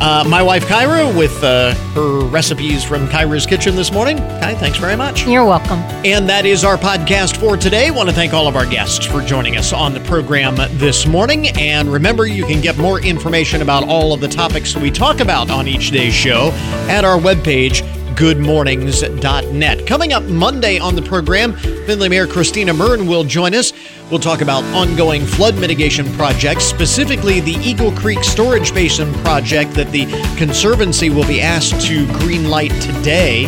[0.00, 4.16] Uh, my wife Kyra with uh, her recipes from Kyra's Kitchen this morning.
[4.16, 5.26] Kai, thanks very much.
[5.26, 5.80] You're welcome.
[6.04, 7.90] And that is our podcast for today.
[7.90, 11.48] Want to thank all of our guests for joining us on the program this morning.
[11.58, 15.50] And remember, you can get more information about all of the topics we talk about
[15.50, 16.50] on each day's show
[16.88, 17.82] at our webpage,
[18.18, 19.86] goodmornings.net.
[19.86, 23.72] Coming up Monday on the program, Findlay Mayor Christina Muryn will join us.
[24.10, 29.92] We'll talk about ongoing flood mitigation projects, specifically the Eagle Creek Storage Basin project that
[29.92, 30.06] the
[30.36, 33.44] Conservancy will be asked to greenlight today.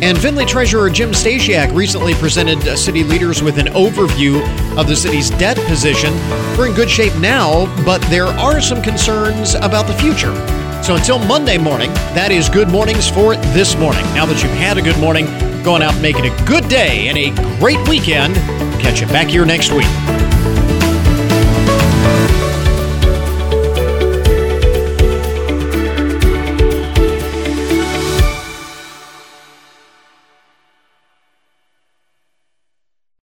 [0.00, 4.40] And Findlay Treasurer Jim Stasiak recently presented uh, city leaders with an overview
[4.78, 6.14] of the city's debt position.
[6.56, 10.32] We're in good shape now, but there are some concerns about the future.
[10.86, 14.04] So until Monday morning, that is good mornings for this morning.
[14.14, 15.26] Now that you've had a good morning,
[15.64, 18.36] going out making a good day and a great weekend,
[18.80, 20.15] catch you back here next week.